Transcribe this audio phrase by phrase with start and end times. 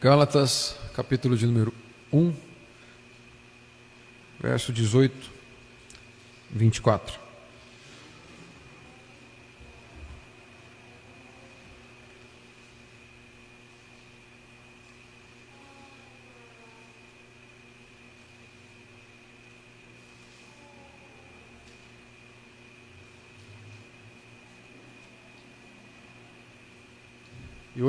[0.00, 1.74] Gálatas, capítulo de número
[2.10, 2.34] 1,
[4.40, 5.14] verso 18,
[6.48, 7.29] 24.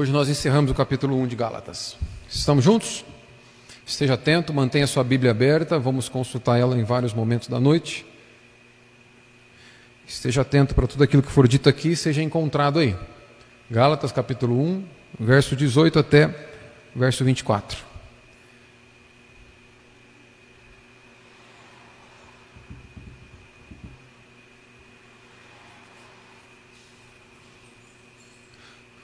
[0.01, 1.95] Hoje nós encerramos o capítulo 1 de Gálatas.
[2.27, 3.05] Estamos juntos?
[3.85, 8.03] Esteja atento, mantenha sua Bíblia aberta, vamos consultar ela em vários momentos da noite.
[10.07, 12.95] Esteja atento para tudo aquilo que for dito aqui seja encontrado aí.
[13.69, 14.83] Gálatas capítulo 1,
[15.19, 16.35] verso 18 até
[16.95, 17.77] verso 24.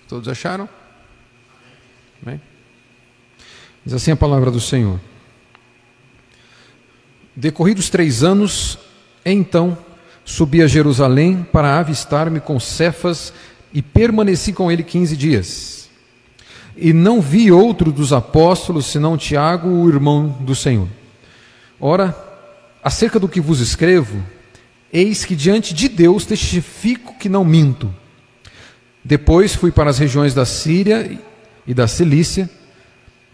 [0.08, 0.68] Todos acharam?
[2.22, 2.42] Bem?
[3.86, 5.00] Diz assim a palavra do Senhor.
[7.36, 8.78] Decorridos três anos,
[9.26, 9.78] então
[10.26, 13.32] subi a Jerusalém para avistar-me com Cefas
[13.74, 15.90] e permaneci com ele quinze dias.
[16.76, 20.88] E não vi outro dos apóstolos senão Tiago, o irmão do Senhor.
[21.80, 22.16] Ora,
[22.84, 24.24] acerca do que vos escrevo,
[24.92, 27.94] eis que diante de Deus testifico que não minto.
[29.04, 31.18] Depois fui para as regiões da Síria
[31.68, 32.50] e da Cilícia,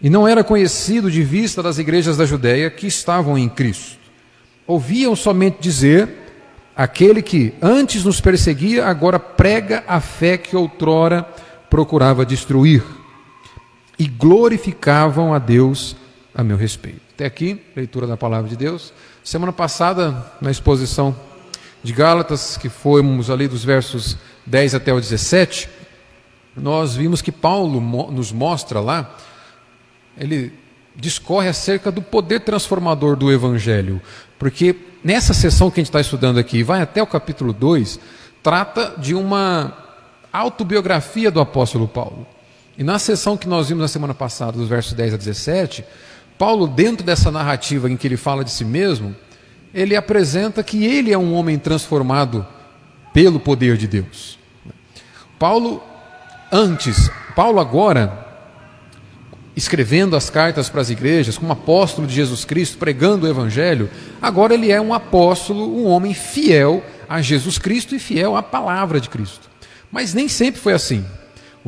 [0.02, 3.96] e não era conhecido de vista das igrejas da Judéia que estavam em Cristo.
[4.66, 6.08] Ouviam somente dizer:
[6.76, 11.22] aquele que antes nos perseguia, agora prega a fé que outrora
[11.70, 12.82] procurava destruir.
[13.96, 15.96] E glorificavam a Deus
[16.34, 17.00] a meu respeito.
[17.14, 18.92] Até aqui, leitura da palavra de Deus.
[19.22, 21.14] Semana passada, na exposição
[21.82, 25.68] de Gálatas, que fomos ali dos versos 10 até o 17,
[26.56, 29.16] nós vimos que Paulo nos mostra lá,
[30.16, 30.52] ele
[30.96, 34.00] discorre acerca do poder transformador do Evangelho,
[34.38, 37.98] porque nessa sessão que a gente está estudando aqui, vai até o capítulo 2,
[38.42, 39.76] trata de uma
[40.32, 42.26] autobiografia do apóstolo Paulo.
[42.76, 45.84] E na sessão que nós vimos na semana passada, dos versos 10 a 17,
[46.36, 49.14] Paulo, dentro dessa narrativa em que ele fala de si mesmo,
[49.72, 52.46] ele apresenta que ele é um homem transformado
[53.12, 54.38] pelo poder de Deus.
[55.38, 55.82] Paulo,
[56.54, 58.24] antes, Paulo agora,
[59.56, 63.90] escrevendo as cartas para as igrejas, como apóstolo de Jesus Cristo, pregando o Evangelho,
[64.22, 69.00] agora ele é um apóstolo, um homem fiel a Jesus Cristo e fiel à palavra
[69.00, 69.50] de Cristo.
[69.90, 71.04] Mas nem sempre foi assim.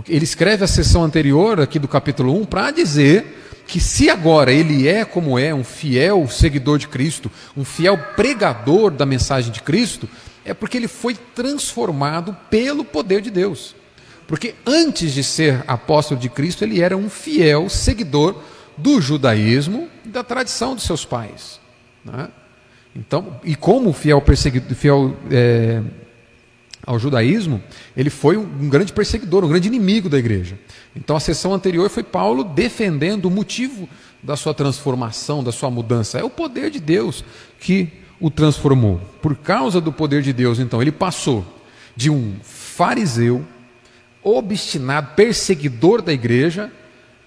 [0.09, 4.87] Ele escreve a sessão anterior, aqui do capítulo 1, para dizer que se agora ele
[4.87, 10.09] é como é, um fiel seguidor de Cristo, um fiel pregador da mensagem de Cristo,
[10.45, 13.76] é porque ele foi transformado pelo poder de Deus.
[14.27, 18.43] Porque antes de ser apóstolo de Cristo, ele era um fiel seguidor
[18.77, 21.61] do judaísmo e da tradição dos seus pais.
[22.05, 22.29] Né?
[22.95, 25.83] Então, e como fiel, perseguido, fiel é,
[26.85, 27.63] ao judaísmo,
[27.97, 30.59] ele foi um grande perseguidor, um grande inimigo da igreja.
[30.95, 33.89] Então, a sessão anterior foi Paulo defendendo o motivo
[34.23, 36.19] da sua transformação, da sua mudança.
[36.19, 37.25] É o poder de Deus
[37.61, 39.01] que o transformou.
[39.21, 41.45] Por causa do poder de Deus, então, ele passou
[41.95, 43.45] de um fariseu,
[44.27, 46.73] obstinado, perseguidor da igreja,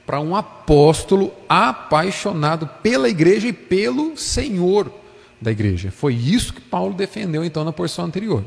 [0.05, 4.91] para um apóstolo apaixonado pela igreja e pelo Senhor
[5.39, 5.91] da igreja.
[5.91, 8.43] Foi isso que Paulo defendeu então na porção anterior.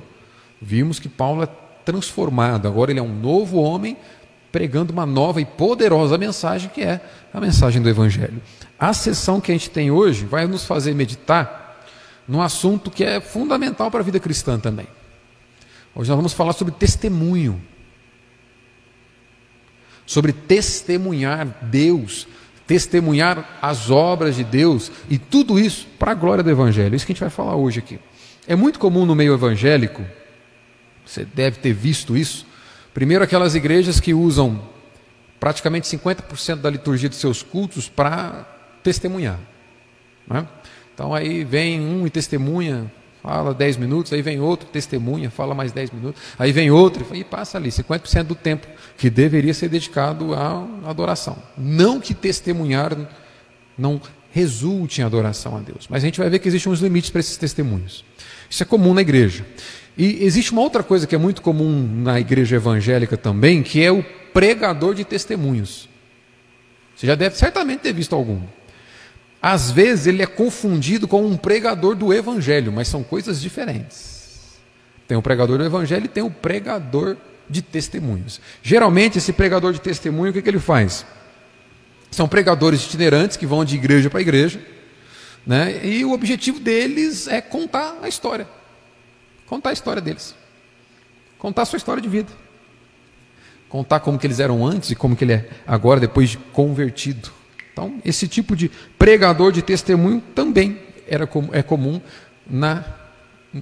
[0.61, 1.49] Vimos que Paulo é
[1.85, 3.97] transformado, agora ele é um novo homem
[4.51, 7.01] pregando uma nova e poderosa mensagem que é
[7.33, 8.43] a mensagem do Evangelho.
[8.79, 11.81] A sessão que a gente tem hoje vai nos fazer meditar
[12.29, 14.87] num assunto que é fundamental para a vida cristã também.
[15.95, 17.61] Hoje nós vamos falar sobre testemunho.
[20.07, 22.27] Sobre testemunhar Deus,
[22.67, 26.95] testemunhar as obras de Deus e tudo isso para a glória do Evangelho.
[26.95, 27.99] Isso que a gente vai falar hoje aqui.
[28.47, 30.05] É muito comum no meio evangélico,
[31.07, 32.47] você deve ter visto isso.
[32.93, 34.61] Primeiro, aquelas igrejas que usam
[35.39, 38.47] praticamente 50% da liturgia de seus cultos para
[38.83, 39.39] testemunhar.
[40.27, 40.47] Não é?
[40.95, 42.91] Então aí vem um e testemunha,
[43.23, 47.23] fala 10 minutos, aí vem outro, testemunha, fala mais 10 minutos, aí vem outro e
[47.23, 48.67] passa ali 50% do tempo
[48.97, 51.37] que deveria ser dedicado à adoração.
[51.57, 52.97] Não que testemunhar
[53.79, 54.01] não
[54.33, 57.21] resulte em adoração a Deus, mas a gente vai ver que existem uns limites para
[57.21, 58.05] esses testemunhos.
[58.51, 59.47] Isso é comum na igreja.
[59.97, 63.93] E existe uma outra coisa que é muito comum na igreja evangélica também, que é
[63.93, 64.03] o
[64.33, 65.89] pregador de testemunhos.
[66.97, 68.41] Você já deve certamente ter visto algum.
[69.43, 74.61] Às vezes ele é confundido com um pregador do evangelho, mas são coisas diferentes.
[75.09, 77.17] Tem o pregador do evangelho e tem o pregador
[77.51, 78.41] de testemunhos.
[78.63, 81.05] Geralmente esse pregador de testemunho, o que, que ele faz?
[82.09, 84.61] São pregadores itinerantes que vão de igreja para igreja,
[85.45, 85.85] né?
[85.85, 88.47] e o objetivo deles é contar a história.
[89.49, 90.37] Contar a história deles.
[91.37, 92.31] Contar a sua história de vida.
[93.69, 97.42] Contar como que eles eram antes e como que ele é agora, depois de convertido.
[97.73, 102.01] Então, esse tipo de pregador de testemunho também era, é comum
[102.47, 102.85] na,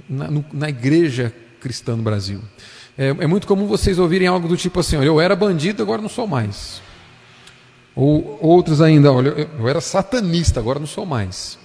[0.08, 2.40] na, na igreja cristã no Brasil.
[2.98, 6.02] É, é, muito comum vocês ouvirem algo do tipo assim: olha, eu era bandido, agora
[6.02, 6.82] não sou mais.
[7.94, 11.58] Ou outros ainda, olha, eu era satanista, agora não sou mais.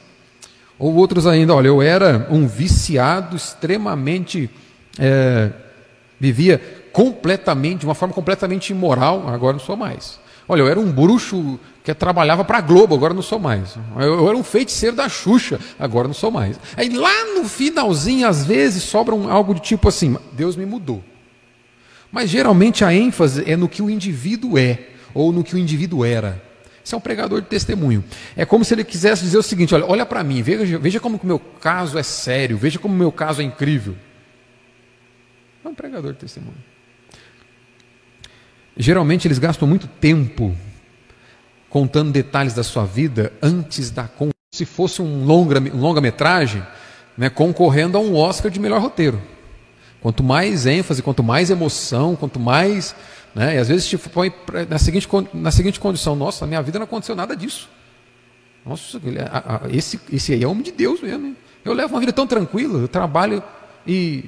[0.78, 4.50] Ou outros ainda, olha, eu era um viciado extremamente.
[4.98, 5.52] É,
[6.18, 10.18] vivia completamente, de uma forma completamente imoral, agora não sou mais.
[10.48, 13.76] Olha, eu era um bruxo que trabalhava para a Globo, agora não sou mais.
[13.98, 16.60] Eu, era um feiticeiro da Xuxa, agora não sou mais.
[16.78, 21.04] Aí lá no finalzinho, às vezes, sobra um, algo de tipo assim: Deus me mudou.
[22.12, 24.80] Mas geralmente a ênfase é no que o indivíduo é,
[25.14, 26.42] ou no que o indivíduo era.
[26.84, 28.04] Isso é um pregador de testemunho.
[28.38, 31.20] É como se ele quisesse dizer o seguinte: olha, olha para mim, veja, veja como
[31.22, 33.96] o meu caso é sério, veja como o meu caso é incrível.
[35.64, 36.75] É um pregador de testemunho.
[38.78, 40.56] Geralmente eles gastam muito tempo
[41.70, 44.08] contando detalhes da sua vida antes da
[44.54, 46.66] se fosse um longa um longa-metragem,
[47.18, 49.22] né, concorrendo a um Oscar de melhor roteiro.
[50.02, 52.96] Quanto mais ênfase, quanto mais emoção, quanto mais,
[53.34, 54.34] né, e às vezes te põe
[54.70, 57.70] na seguinte na seguinte condição, nossa, na minha vida não aconteceu nada disso.
[58.66, 59.00] Nossa,
[59.72, 61.28] esse esse aí é homem de Deus mesmo.
[61.28, 61.38] Hein?
[61.64, 63.44] Eu levo uma vida tão tranquila, eu trabalho
[63.86, 64.24] e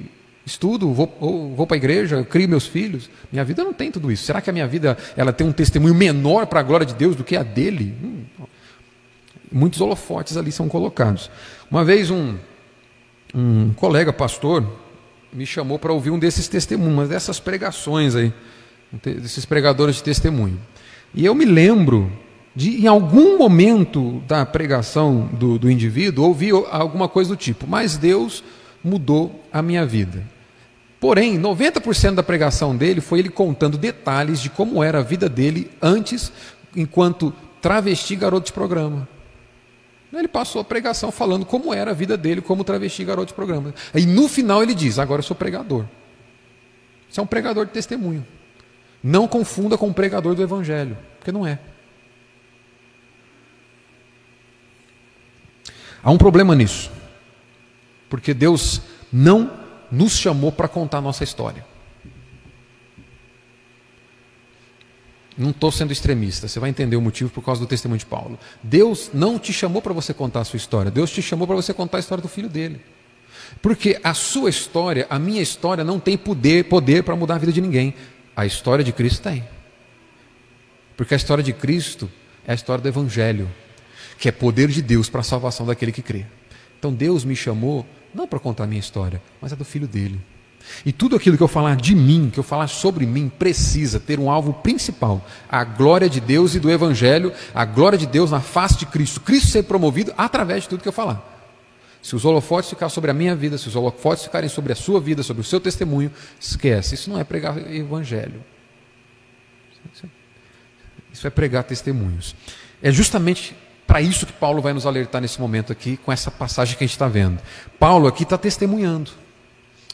[0.48, 3.08] estudo, vou, vou para a igreja, crio meus filhos.
[3.30, 4.24] Minha vida não tem tudo isso.
[4.24, 7.14] Será que a minha vida ela tem um testemunho menor para a glória de Deus
[7.14, 7.94] do que a dele?
[8.02, 8.46] Hum,
[9.52, 11.30] muitos holofotes ali são colocados.
[11.70, 12.36] Uma vez um,
[13.34, 14.66] um colega pastor
[15.32, 18.32] me chamou para ouvir um desses testemunhos, dessas pregações aí,
[19.02, 20.58] desses pregadores de testemunho.
[21.14, 22.10] E eu me lembro
[22.54, 27.96] de, em algum momento da pregação do, do indivíduo, ouvir alguma coisa do tipo, mas
[27.96, 28.42] Deus
[28.82, 30.24] mudou a minha vida.
[31.00, 35.70] Porém, 90% da pregação dele foi ele contando detalhes de como era a vida dele
[35.80, 36.32] antes,
[36.74, 39.08] enquanto travesti garoto de programa.
[40.12, 43.74] Ele passou a pregação falando como era a vida dele como travesti garoto de programa.
[43.94, 45.84] E no final ele diz: Agora eu sou pregador.
[47.10, 48.26] Isso é um pregador de testemunho.
[49.02, 51.58] Não confunda com um pregador do evangelho, porque não é.
[56.02, 56.90] Há um problema nisso.
[58.08, 58.80] Porque Deus
[59.12, 61.64] não nos chamou para contar a nossa história.
[65.36, 68.36] Não estou sendo extremista, você vai entender o motivo por causa do testemunho de Paulo.
[68.60, 71.72] Deus não te chamou para você contar a sua história, Deus te chamou para você
[71.72, 72.80] contar a história do filho dele.
[73.62, 77.52] Porque a sua história, a minha história, não tem poder, poder para mudar a vida
[77.52, 77.94] de ninguém.
[78.36, 79.44] A história de Cristo tem.
[80.96, 82.10] Porque a história de Cristo
[82.46, 83.48] é a história do Evangelho,
[84.18, 86.26] que é poder de Deus para a salvação daquele que crê.
[86.78, 87.86] Então Deus me chamou
[88.18, 90.20] não para contar a minha história, mas a do filho dele.
[90.84, 94.18] E tudo aquilo que eu falar de mim, que eu falar sobre mim, precisa ter
[94.18, 98.40] um alvo principal: a glória de Deus e do Evangelho, a glória de Deus na
[98.40, 99.20] face de Cristo.
[99.20, 101.36] Cristo ser promovido através de tudo que eu falar.
[102.02, 105.00] Se os holofotes ficarem sobre a minha vida, se os holofotes ficarem sobre a sua
[105.00, 106.94] vida, sobre o seu testemunho, esquece.
[106.94, 108.44] Isso não é pregar Evangelho.
[111.12, 112.34] Isso é pregar testemunhos.
[112.82, 113.54] É justamente
[113.88, 116.86] para isso que Paulo vai nos alertar nesse momento aqui, com essa passagem que a
[116.86, 117.38] gente está vendo.
[117.78, 119.10] Paulo aqui está testemunhando.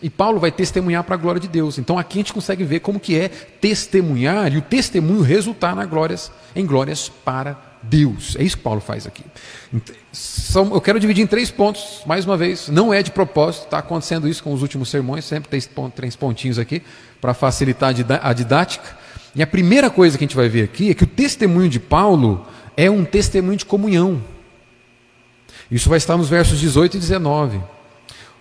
[0.02, 1.78] E Paulo vai testemunhar para a glória de Deus.
[1.78, 5.86] Então aqui a gente consegue ver como que é testemunhar e o testemunho resultar na
[5.86, 8.34] glórias, em glórias para Deus.
[8.36, 9.22] É isso que Paulo faz aqui.
[10.10, 12.68] São, eu quero dividir em três pontos, mais uma vez.
[12.68, 16.58] Não é de propósito, está acontecendo isso com os últimos sermões, sempre tem três pontinhos
[16.58, 16.82] aqui
[17.20, 18.98] para facilitar a didática.
[19.36, 21.78] E a primeira coisa que a gente vai ver aqui é que o testemunho de
[21.78, 22.44] Paulo
[22.76, 24.22] é um testemunho de comunhão.
[25.70, 27.60] Isso vai estar nos versos 18 e 19.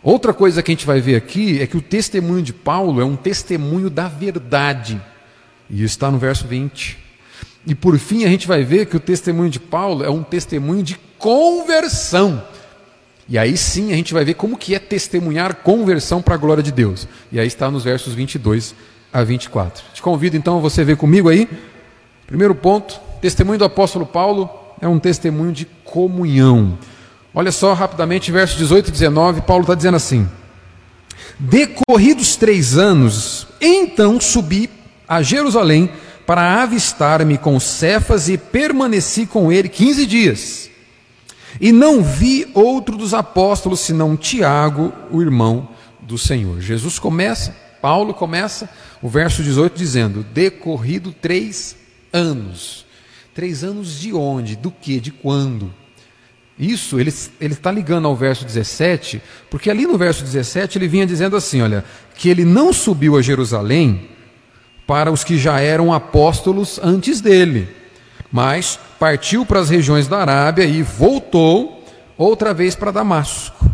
[0.01, 3.05] Outra coisa que a gente vai ver aqui é que o testemunho de Paulo é
[3.05, 5.01] um testemunho da verdade.
[5.69, 6.97] E isso está no verso 20.
[7.65, 10.83] E por fim a gente vai ver que o testemunho de Paulo é um testemunho
[10.83, 12.43] de conversão.
[13.29, 16.61] E aí sim a gente vai ver como que é testemunhar conversão para a glória
[16.61, 17.07] de Deus.
[17.31, 18.75] E aí está nos versos 22
[19.13, 19.83] a 24.
[19.93, 21.47] Te convido então a você ver comigo aí.
[22.27, 24.49] Primeiro ponto, testemunho do apóstolo Paulo
[24.81, 26.77] é um testemunho de comunhão.
[27.33, 30.29] Olha só rapidamente, versos 18 e 19, Paulo está dizendo assim:
[31.39, 34.69] Decorridos três anos, então subi
[35.07, 35.89] a Jerusalém
[36.27, 40.69] para avistar-me com Cefas e permaneci com ele quinze dias.
[41.61, 45.69] E não vi outro dos apóstolos senão Tiago, o irmão
[46.01, 46.59] do Senhor.
[46.59, 48.69] Jesus começa, Paulo começa
[49.01, 51.77] o verso 18 dizendo: Decorrido três
[52.11, 52.82] anos.
[53.33, 54.55] Três anos de onde?
[54.55, 54.99] Do que?
[54.99, 55.73] De quando?
[56.57, 61.35] Isso ele está ligando ao verso 17, porque ali no verso 17 ele vinha dizendo
[61.35, 61.83] assim: olha,
[62.15, 64.09] que ele não subiu a Jerusalém
[64.85, 67.67] para os que já eram apóstolos antes dele,
[68.31, 71.83] mas partiu para as regiões da Arábia e voltou
[72.17, 73.65] outra vez para Damasco.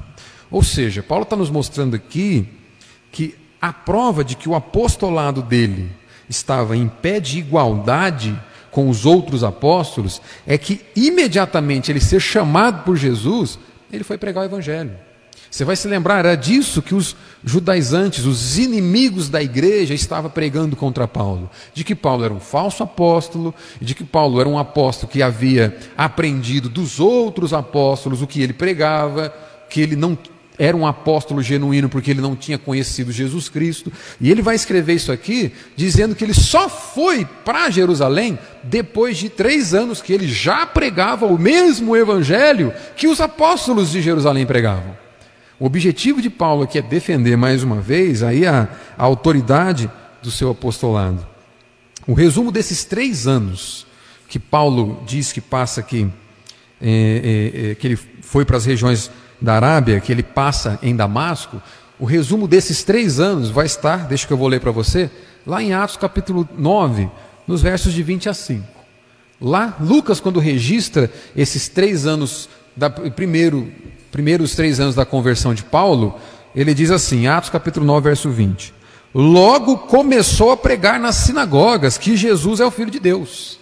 [0.49, 2.47] Ou seja, Paulo está nos mostrando aqui
[3.11, 5.91] que a prova de que o apostolado dele
[6.29, 8.39] estava em pé de igualdade
[8.71, 13.59] com os outros apóstolos é que imediatamente ele ser chamado por Jesus,
[13.91, 14.91] ele foi pregar o evangelho.
[15.49, 20.75] Você vai se lembrar, era disso que os judaizantes, os inimigos da igreja, estavam pregando
[20.75, 21.49] contra Paulo.
[21.73, 25.75] De que Paulo era um falso apóstolo, de que Paulo era um apóstolo que havia
[25.97, 29.33] aprendido dos outros apóstolos o que ele pregava,
[29.69, 30.15] que ele não
[30.59, 33.91] era um apóstolo genuíno porque ele não tinha conhecido Jesus Cristo.
[34.19, 39.29] E ele vai escrever isso aqui dizendo que ele só foi para Jerusalém depois de
[39.29, 44.97] três anos que ele já pregava o mesmo evangelho que os apóstolos de Jerusalém pregavam.
[45.57, 49.89] O objetivo de Paulo aqui é defender mais uma vez aí a, a autoridade
[50.21, 51.25] do seu apostolado.
[52.05, 53.87] O resumo desses três anos
[54.27, 56.07] que Paulo diz que passa aqui,
[56.81, 56.91] é,
[57.63, 59.09] é, é, que ele foi para as regiões
[59.41, 61.61] da Arábia, que ele passa em Damasco,
[61.99, 65.09] o resumo desses três anos vai estar, deixa que eu vou ler para você,
[65.45, 67.09] lá em Atos capítulo 9,
[67.47, 68.65] nos versos de 20 a 5.
[69.41, 73.71] Lá, Lucas, quando registra esses três anos, da, primeiro,
[74.11, 76.19] primeiros três anos da conversão de Paulo,
[76.55, 78.73] ele diz assim, Atos capítulo 9, verso 20:
[79.13, 83.58] Logo começou a pregar nas sinagogas que Jesus é o Filho de Deus.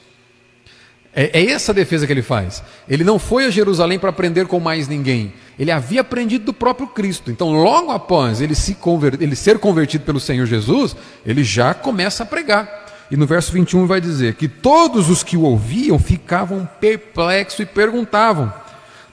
[1.19, 2.61] É, é essa a defesa que ele faz.
[2.87, 5.33] Ele não foi a Jerusalém para aprender com mais ninguém.
[5.57, 7.31] Ele havia aprendido do próprio Cristo.
[7.31, 9.19] Então, logo após ele, se conver...
[9.19, 10.95] ele ser convertido pelo Senhor Jesus,
[11.25, 12.85] ele já começa a pregar.
[13.09, 17.65] E no verso 21 vai dizer que todos os que o ouviam ficavam perplexos e
[17.65, 18.53] perguntavam: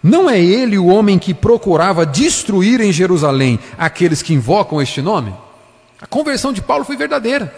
[0.03, 5.33] Não é ele o homem que procurava destruir em Jerusalém aqueles que invocam este nome?
[6.03, 7.55] A conversão de Paulo foi verdadeira.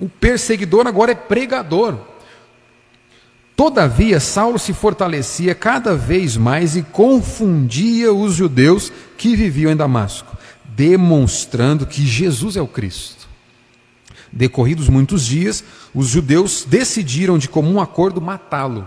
[0.00, 2.15] O perseguidor agora é pregador.
[3.56, 10.36] Todavia, Saulo se fortalecia cada vez mais e confundia os judeus que viviam em Damasco,
[10.66, 13.26] demonstrando que Jesus é o Cristo.
[14.30, 18.86] Decorridos muitos dias, os judeus decidiram de comum acordo matá-lo.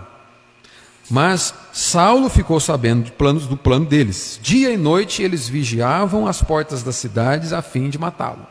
[1.10, 4.38] Mas Saulo ficou sabendo de planos, do plano deles.
[4.40, 8.46] Dia e noite eles vigiavam as portas das cidades a fim de matá-lo.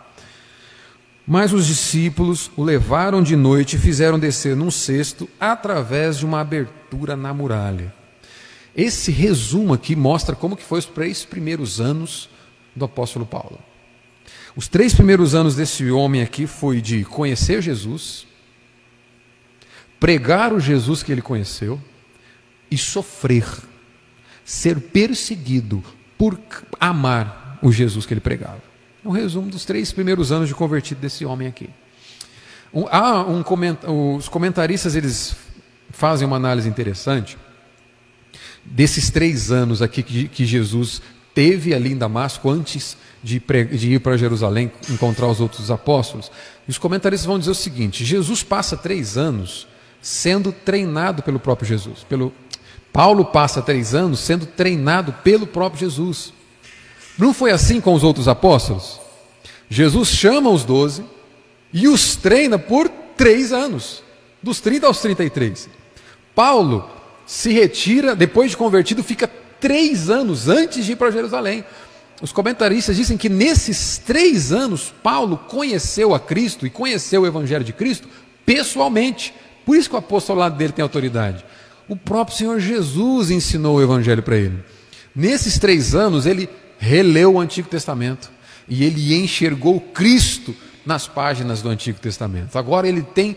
[1.31, 6.39] Mas os discípulos o levaram de noite e fizeram descer num cesto através de uma
[6.39, 7.93] abertura na muralha.
[8.75, 12.31] Esse resumo aqui mostra como que foi os três primeiros anos
[12.75, 13.59] do apóstolo Paulo.
[14.55, 18.25] Os três primeiros anos desse homem aqui foi de conhecer Jesus,
[19.99, 21.79] pregar o Jesus que ele conheceu
[22.71, 23.45] e sofrer,
[24.43, 25.83] ser perseguido
[26.17, 26.39] por
[26.79, 28.68] amar o Jesus que ele pregava.
[29.03, 31.69] Um resumo dos três primeiros anos de convertido desse homem aqui.
[32.73, 35.35] Um, há um coment, os comentaristas eles
[35.91, 37.37] fazem uma análise interessante
[38.63, 41.01] desses três anos aqui que, que Jesus
[41.33, 43.41] teve ali em Damasco antes de,
[43.71, 46.31] de ir para Jerusalém encontrar os outros apóstolos.
[46.67, 49.67] E os comentaristas vão dizer o seguinte: Jesus passa três anos
[50.01, 52.05] sendo treinado pelo próprio Jesus.
[52.07, 52.33] Pelo,
[52.93, 56.33] Paulo passa três anos sendo treinado pelo próprio Jesus.
[57.19, 58.97] Não foi assim com os outros apóstolos?
[59.69, 61.03] Jesus chama os doze
[61.73, 64.01] e os treina por três anos,
[64.41, 65.69] dos 30 aos 33.
[66.33, 66.89] Paulo
[67.25, 71.65] se retira, depois de convertido, fica três anos antes de ir para Jerusalém.
[72.21, 77.65] Os comentaristas dizem que nesses três anos, Paulo conheceu a Cristo e conheceu o Evangelho
[77.65, 78.07] de Cristo
[78.45, 79.33] pessoalmente.
[79.65, 81.43] Por isso que o apostolado dele tem autoridade.
[81.87, 84.63] O próprio Senhor Jesus ensinou o Evangelho para ele.
[85.13, 86.49] Nesses três anos, ele
[86.79, 88.31] releu o Antigo Testamento
[88.67, 90.55] e ele enxergou Cristo
[90.85, 92.57] nas páginas do Antigo Testamento.
[92.57, 93.35] Agora ele tem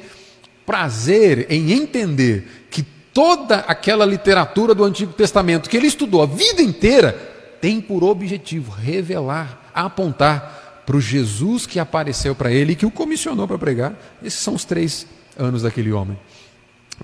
[0.65, 2.83] prazer em entender que
[3.13, 7.13] toda aquela literatura do Antigo Testamento que ele estudou a vida inteira
[7.61, 12.91] tem por objetivo revelar, apontar para o Jesus que apareceu para ele e que o
[12.91, 13.95] comissionou para pregar.
[14.23, 15.07] Esses são os três
[15.39, 16.19] anos daquele homem.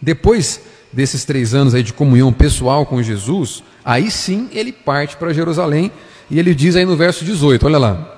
[0.00, 0.60] Depois
[0.92, 5.92] desses três anos aí de comunhão pessoal com Jesus, aí sim ele parte para Jerusalém
[6.30, 8.16] e ele diz aí no verso 18, olha lá: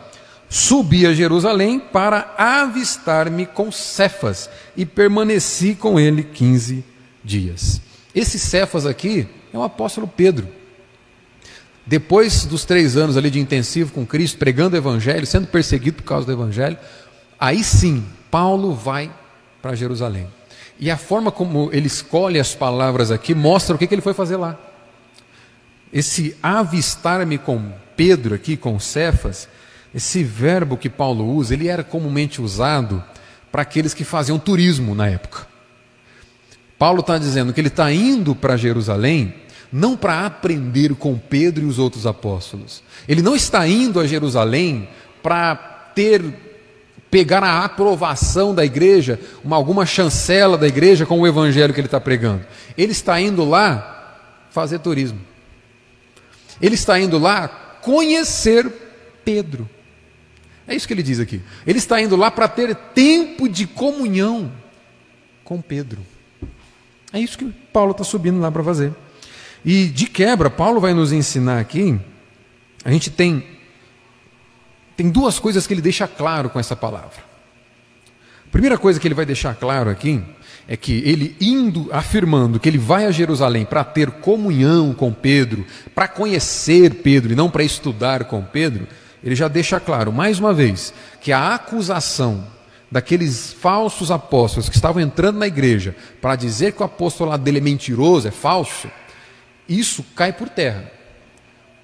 [0.48, 6.84] Subi a Jerusalém para avistar-me com Cefas e permaneci com ele 15
[7.22, 7.80] dias.
[8.14, 10.48] Esse Cefas aqui é o apóstolo Pedro.
[11.86, 16.04] Depois dos três anos ali de intensivo com Cristo, pregando o Evangelho, sendo perseguido por
[16.04, 16.78] causa do Evangelho,
[17.38, 19.10] aí sim, Paulo vai
[19.62, 20.26] para Jerusalém.
[20.78, 24.14] E a forma como ele escolhe as palavras aqui mostra o que, que ele foi
[24.14, 24.58] fazer lá.
[25.92, 29.46] Esse avistar-me com Pedro aqui, com Cefas,
[29.94, 33.04] esse verbo que Paulo usa, ele era comumente usado
[33.52, 35.46] para aqueles que faziam turismo na época.
[36.78, 39.34] Paulo está dizendo que ele está indo para Jerusalém
[39.70, 42.82] não para aprender com Pedro e os outros apóstolos.
[43.06, 44.88] Ele não está indo a Jerusalém
[45.22, 45.54] para
[45.94, 46.24] ter
[47.10, 51.86] pegar a aprovação da igreja, uma, alguma chancela da igreja com o evangelho que ele
[51.86, 52.46] está pregando.
[52.78, 55.20] Ele está indo lá fazer turismo.
[56.62, 58.70] Ele está indo lá conhecer
[59.24, 59.68] Pedro.
[60.66, 61.40] É isso que ele diz aqui.
[61.66, 64.52] Ele está indo lá para ter tempo de comunhão
[65.42, 66.00] com Pedro.
[67.12, 68.92] É isso que Paulo está subindo lá para fazer.
[69.64, 71.98] E de quebra, Paulo vai nos ensinar aqui.
[72.84, 73.58] A gente tem
[74.96, 77.24] tem duas coisas que ele deixa claro com essa palavra.
[78.46, 80.22] A primeira coisa que ele vai deixar claro aqui
[80.68, 85.66] é que ele indo afirmando que ele vai a Jerusalém para ter comunhão com Pedro,
[85.94, 88.86] para conhecer Pedro e não para estudar com Pedro,
[89.22, 92.46] ele já deixa claro mais uma vez que a acusação
[92.90, 97.62] daqueles falsos apóstolos que estavam entrando na igreja para dizer que o apostolado dele é
[97.62, 98.90] mentiroso, é falso,
[99.68, 100.90] isso cai por terra.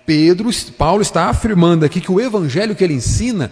[0.05, 3.51] Pedro, Paulo está afirmando aqui que o evangelho que ele ensina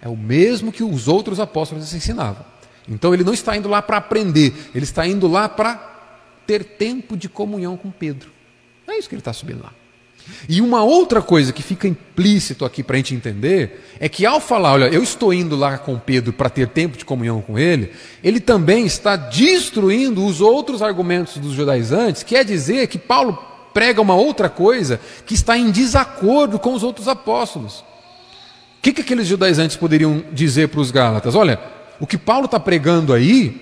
[0.00, 2.44] é o mesmo que os outros apóstolos ensinavam.
[2.88, 5.74] Então ele não está indo lá para aprender, ele está indo lá para
[6.46, 8.30] ter tempo de comunhão com Pedro.
[8.86, 9.72] É isso que ele está subindo lá.
[10.48, 14.40] E uma outra coisa que fica implícito aqui para a gente entender é que ao
[14.40, 17.92] falar, olha, eu estou indo lá com Pedro para ter tempo de comunhão com ele,
[18.22, 23.38] ele também está destruindo os outros argumentos dos judaizantes, quer dizer que Paulo
[23.72, 27.80] prega uma outra coisa que está em desacordo com os outros apóstolos.
[28.78, 31.34] O que, que aqueles judaizantes poderiam dizer para os Gálatas?
[31.34, 31.60] Olha,
[32.00, 33.60] o que Paulo está pregando aí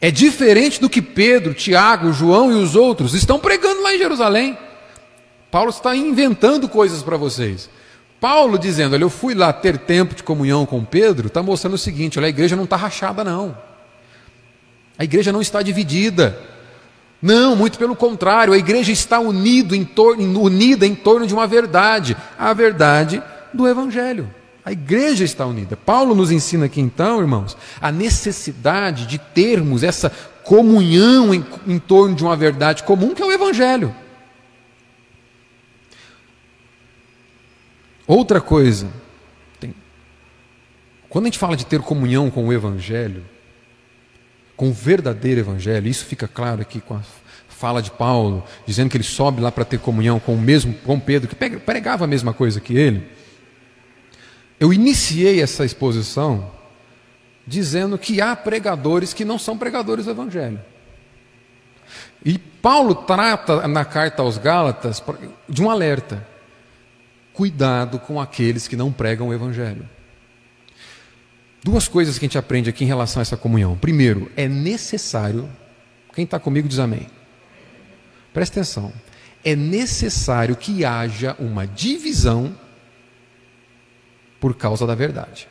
[0.00, 4.58] é diferente do que Pedro, Tiago, João e os outros estão pregando lá em Jerusalém.
[5.50, 7.70] Paulo está inventando coisas para vocês.
[8.20, 11.78] Paulo dizendo, olha, eu fui lá ter tempo de comunhão com Pedro, está mostrando o
[11.78, 13.56] seguinte: olha, a igreja não está rachada, não.
[14.98, 16.38] A igreja não está dividida.
[17.20, 21.46] Não, muito pelo contrário, a igreja está unido em torno, unida em torno de uma
[21.46, 24.28] verdade, a verdade do Evangelho.
[24.64, 25.76] A igreja está unida.
[25.76, 30.10] Paulo nos ensina aqui então, irmãos, a necessidade de termos essa
[30.42, 33.94] comunhão em, em torno de uma verdade comum que é o Evangelho.
[38.06, 38.88] Outra coisa,
[39.58, 39.74] tem,
[41.08, 43.24] quando a gente fala de ter comunhão com o Evangelho,
[44.56, 45.88] com o verdadeiro evangelho.
[45.88, 47.02] Isso fica claro aqui com a
[47.48, 50.98] fala de Paulo, dizendo que ele sobe lá para ter comunhão com o mesmo com
[50.98, 53.06] Pedro, que pregava a mesma coisa que ele.
[54.64, 56.50] Eu iniciei essa exposição
[57.46, 60.58] dizendo que há pregadores que não são pregadores do evangelho.
[62.24, 65.04] E Paulo trata na carta aos Gálatas
[65.46, 66.26] de um alerta.
[67.34, 69.86] Cuidado com aqueles que não pregam o evangelho.
[71.62, 73.76] Duas coisas que a gente aprende aqui em relação a essa comunhão.
[73.76, 75.46] Primeiro, é necessário,
[76.14, 77.06] quem está comigo diz amém.
[78.32, 78.90] Presta atenção.
[79.44, 82.63] É necessário que haja uma divisão
[84.44, 85.48] por causa da verdade.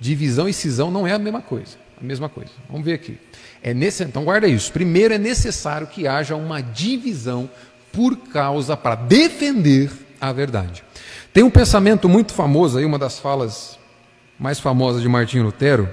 [0.00, 1.76] Divisão e cisão não é a mesma coisa.
[2.00, 2.50] A mesma coisa.
[2.70, 3.18] Vamos ver aqui.
[3.62, 4.72] É nesse, então guarda isso.
[4.72, 7.50] Primeiro é necessário que haja uma divisão
[7.92, 10.82] por causa para defender a verdade.
[11.34, 13.78] Tem um pensamento muito famoso aí, uma das falas
[14.38, 15.86] mais famosa de Martinho Lutero,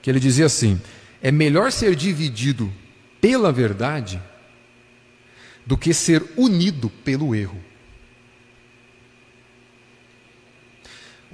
[0.00, 0.80] que ele dizia assim:
[1.20, 2.72] é melhor ser dividido
[3.20, 4.22] pela verdade
[5.66, 7.73] do que ser unido pelo erro.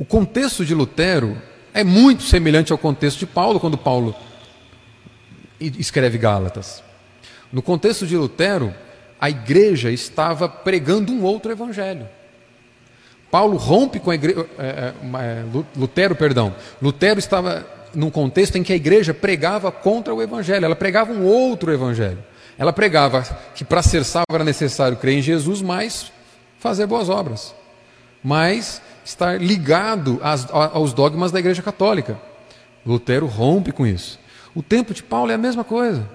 [0.00, 1.36] O contexto de Lutero
[1.74, 4.16] é muito semelhante ao contexto de Paulo, quando Paulo
[5.60, 6.82] escreve Gálatas.
[7.52, 8.74] No contexto de Lutero,
[9.20, 12.08] a igreja estava pregando um outro evangelho.
[13.30, 15.44] Paulo rompe com a igreja, é, é, é,
[15.76, 16.54] Lutero, perdão.
[16.80, 21.26] Lutero estava num contexto em que a igreja pregava contra o evangelho, ela pregava um
[21.26, 22.24] outro evangelho.
[22.56, 23.22] Ela pregava
[23.54, 26.10] que para ser salvo era necessário crer em Jesus, mas
[26.58, 27.54] fazer boas obras,
[28.24, 32.18] mas estar ligado às, aos dogmas da igreja católica.
[32.84, 34.18] Lutero rompe com isso.
[34.54, 36.08] O tempo de Paulo é a mesma coisa.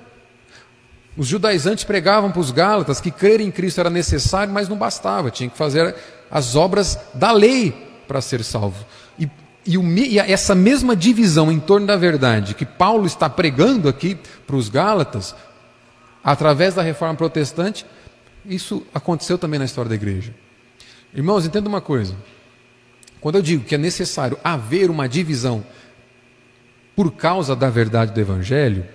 [1.17, 5.31] Os judaizantes pregavam para os gálatas que crer em Cristo era necessário, mas não bastava,
[5.31, 5.95] tinha que fazer
[6.29, 7.71] as obras da lei
[8.07, 8.85] para ser salvo.
[9.17, 9.29] E,
[9.65, 14.17] e, o, e, essa mesma divisão em torno da verdade que Paulo está pregando aqui
[14.45, 15.33] para os Gálatas,
[16.21, 17.85] através da reforma protestante,
[18.45, 20.33] isso aconteceu também na história da igreja.
[21.13, 22.13] Irmãos, entenda uma coisa.
[23.25, 25.65] Quando eu digo que é necessário haver uma divisão
[26.95, 28.85] por causa da verdade do Evangelho,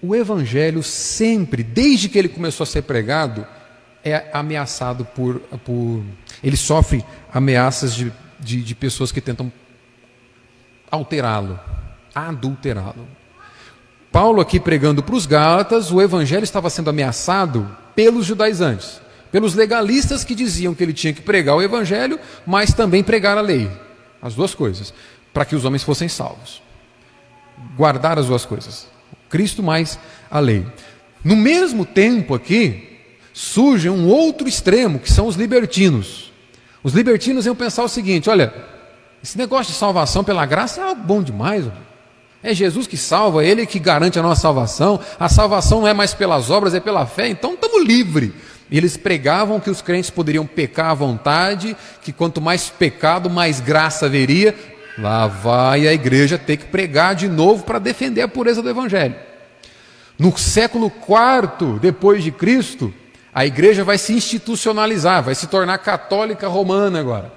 [0.00, 3.44] O Evangelho sempre, desde que ele começou a ser pregado,
[4.04, 5.40] é ameaçado por.
[5.64, 6.00] por
[6.44, 9.52] ele sofre ameaças de, de, de pessoas que tentam
[10.88, 11.58] alterá-lo,
[12.14, 13.08] adulterá-lo.
[14.12, 19.00] Paulo, aqui pregando para os Gálatas, o Evangelho estava sendo ameaçado pelos judaizantes,
[19.36, 23.42] pelos legalistas que diziam que ele tinha que pregar o Evangelho, mas também pregar a
[23.42, 23.70] lei.
[24.22, 24.94] As duas coisas,
[25.30, 26.62] para que os homens fossem salvos.
[27.76, 28.86] Guardar as duas coisas.
[29.28, 29.98] Cristo mais
[30.30, 30.64] a lei.
[31.22, 32.98] No mesmo tempo aqui,
[33.34, 36.32] surge um outro extremo, que são os libertinos.
[36.82, 38.54] Os libertinos iam pensar o seguinte: olha,
[39.22, 41.66] esse negócio de salvação pela graça é algo bom demais.
[42.42, 44.98] É Jesus que salva, é Ele que garante a nossa salvação.
[45.20, 48.32] A salvação não é mais pelas obras, é pela fé, então estamos livres.
[48.70, 53.60] E eles pregavam que os crentes poderiam pecar à vontade, que quanto mais pecado, mais
[53.60, 54.54] graça haveria.
[54.98, 59.14] Lá vai a igreja ter que pregar de novo para defender a pureza do Evangelho.
[60.18, 62.92] No século IV depois de Cristo,
[63.34, 67.30] a igreja vai se institucionalizar, vai se tornar católica romana agora.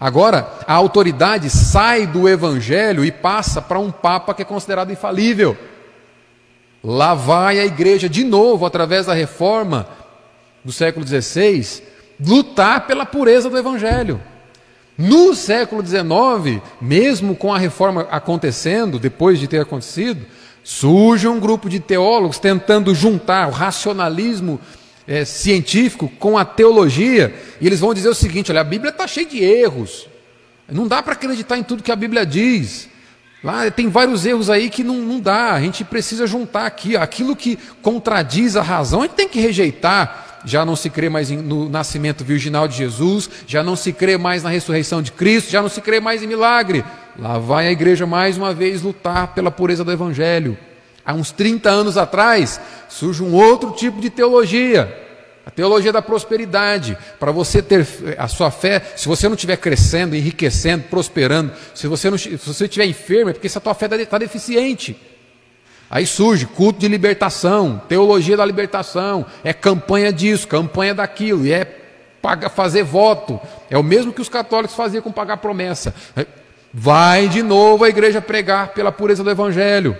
[0.00, 5.56] Agora, a autoridade sai do evangelho e passa para um papa que é considerado infalível.
[6.82, 9.88] Lá vai a igreja de novo, através da reforma
[10.64, 11.82] do século XVI,
[12.24, 14.20] lutar pela pureza do evangelho.
[14.96, 20.24] No século XIX, mesmo com a reforma acontecendo, depois de ter acontecido,
[20.62, 24.60] surge um grupo de teólogos tentando juntar o racionalismo
[25.06, 29.06] é, científico com a teologia, e eles vão dizer o seguinte: olha, a Bíblia está
[29.06, 30.08] cheia de erros,
[30.70, 32.88] não dá para acreditar em tudo que a Bíblia diz.
[33.42, 37.34] Lá tem vários erros aí que não, não dá, a gente precisa juntar aqui, aquilo
[37.34, 41.68] que contradiz a razão, a gente tem que rejeitar já não se crê mais no
[41.68, 45.68] nascimento virginal de Jesus, já não se crê mais na ressurreição de Cristo, já não
[45.68, 46.84] se crê mais em milagre.
[47.18, 50.58] Lá vai a igreja mais uma vez lutar pela pureza do Evangelho.
[51.04, 55.01] Há uns 30 anos atrás, surge um outro tipo de teologia,
[55.44, 56.96] a teologia da prosperidade.
[57.18, 57.86] Para você ter
[58.18, 62.64] a sua fé, se você não estiver crescendo, enriquecendo, prosperando, se você, não, se você
[62.64, 64.96] estiver enfermo, é porque essa tua fé está deficiente.
[65.90, 71.66] Aí surge culto de libertação, teologia da libertação, é campanha disso, campanha daquilo, e é
[72.22, 73.38] paga, fazer voto.
[73.68, 75.94] É o mesmo que os católicos faziam com pagar promessa.
[76.72, 79.94] Vai de novo a igreja pregar pela pureza do evangelho.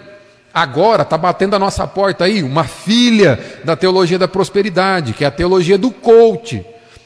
[0.54, 5.26] Agora está batendo a nossa porta aí uma filha da teologia da prosperidade, que é
[5.26, 6.64] a teologia do coach.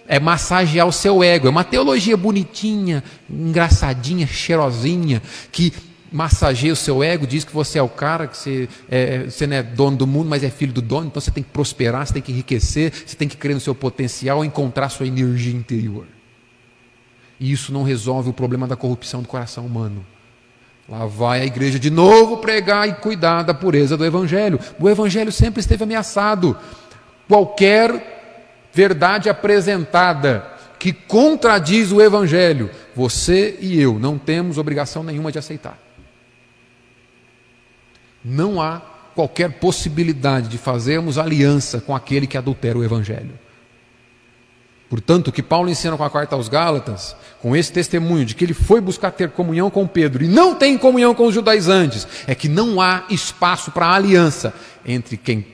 [0.09, 1.47] É massagear o seu ego.
[1.47, 5.73] É uma teologia bonitinha, engraçadinha, cheirosinha, que
[6.11, 9.57] massageia o seu ego, diz que você é o cara, que você, é, você não
[9.57, 12.15] é dono do mundo, mas é filho do dono, então você tem que prosperar, você
[12.15, 16.07] tem que enriquecer, você tem que crer no seu potencial, encontrar sua energia interior.
[17.39, 20.07] E isso não resolve o problema da corrupção do coração humano.
[20.89, 24.61] Lá vai a igreja de novo pregar e cuidar da pureza do Evangelho.
[24.79, 26.57] O Evangelho sempre esteve ameaçado.
[27.27, 30.47] Qualquer verdade apresentada
[30.79, 35.79] que contradiz o Evangelho, você e eu não temos obrigação nenhuma de aceitar.
[38.25, 38.81] Não há
[39.15, 43.37] qualquer possibilidade de fazermos aliança com aquele que adultera o Evangelho.
[44.89, 48.45] Portanto, o que Paulo ensina com a carta aos Gálatas, com esse testemunho de que
[48.45, 52.35] ele foi buscar ter comunhão com Pedro e não tem comunhão com os judaizantes, é
[52.35, 55.45] que não há espaço para aliança entre quem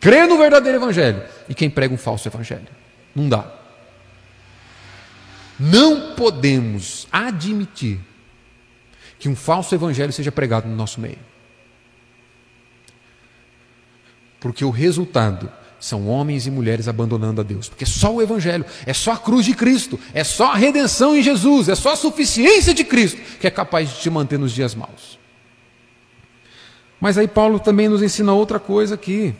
[0.00, 2.66] crê no verdadeiro Evangelho e quem prega um falso Evangelho.
[3.14, 3.44] Não dá.
[5.58, 8.00] Não podemos admitir
[9.18, 11.18] que um falso Evangelho seja pregado no nosso meio.
[14.40, 17.68] Porque o resultado são homens e mulheres abandonando a Deus.
[17.68, 21.22] Porque só o Evangelho, é só a cruz de Cristo, é só a redenção em
[21.22, 24.74] Jesus, é só a suficiência de Cristo que é capaz de te manter nos dias
[24.74, 25.18] maus.
[27.00, 29.34] Mas aí Paulo também nos ensina outra coisa aqui.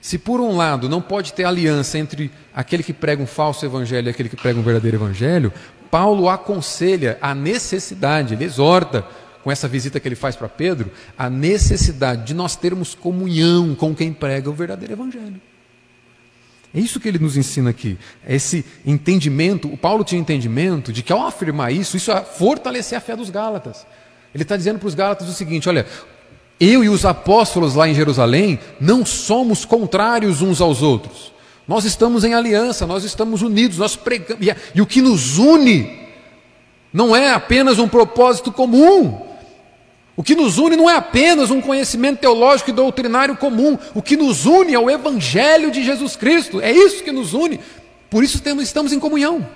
[0.00, 4.08] Se por um lado não pode ter aliança entre aquele que prega um falso evangelho
[4.08, 5.52] e aquele que prega um verdadeiro evangelho,
[5.90, 9.06] Paulo aconselha a necessidade, ele exorta
[9.42, 13.94] com essa visita que ele faz para Pedro, a necessidade de nós termos comunhão com
[13.94, 15.40] quem prega o verdadeiro evangelho.
[16.74, 17.96] É isso que ele nos ensina aqui.
[18.28, 23.00] Esse entendimento, o Paulo tinha entendimento de que ao afirmar isso, isso é fortalecer a
[23.00, 23.86] fé dos Gálatas.
[24.34, 25.86] Ele está dizendo para os Gálatas o seguinte: olha,
[26.58, 31.32] eu e os apóstolos lá em Jerusalém não somos contrários uns aos outros.
[31.66, 34.44] Nós estamos em aliança, nós estamos unidos, nós pregamos.
[34.44, 36.04] E, e o que nos une
[36.92, 39.20] não é apenas um propósito comum,
[40.16, 44.16] o que nos une não é apenas um conhecimento teológico e doutrinário comum, o que
[44.16, 47.58] nos une é o Evangelho de Jesus Cristo, é isso que nos une,
[48.08, 49.46] por isso estamos em comunhão.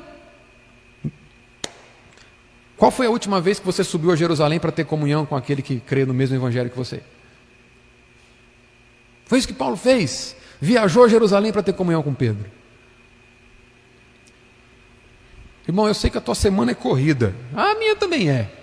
[2.77, 5.63] Qual foi a última vez que você subiu a Jerusalém para ter comunhão com aquele
[5.63, 7.03] que crê no mesmo Evangelho que você?
[9.27, 10.35] Foi isso que Paulo fez.
[10.61, 12.47] Viajou a Jerusalém para ter comunhão com Pedro.
[15.67, 17.35] Irmão, eu sei que a tua semana é corrida.
[17.55, 18.58] A minha também é.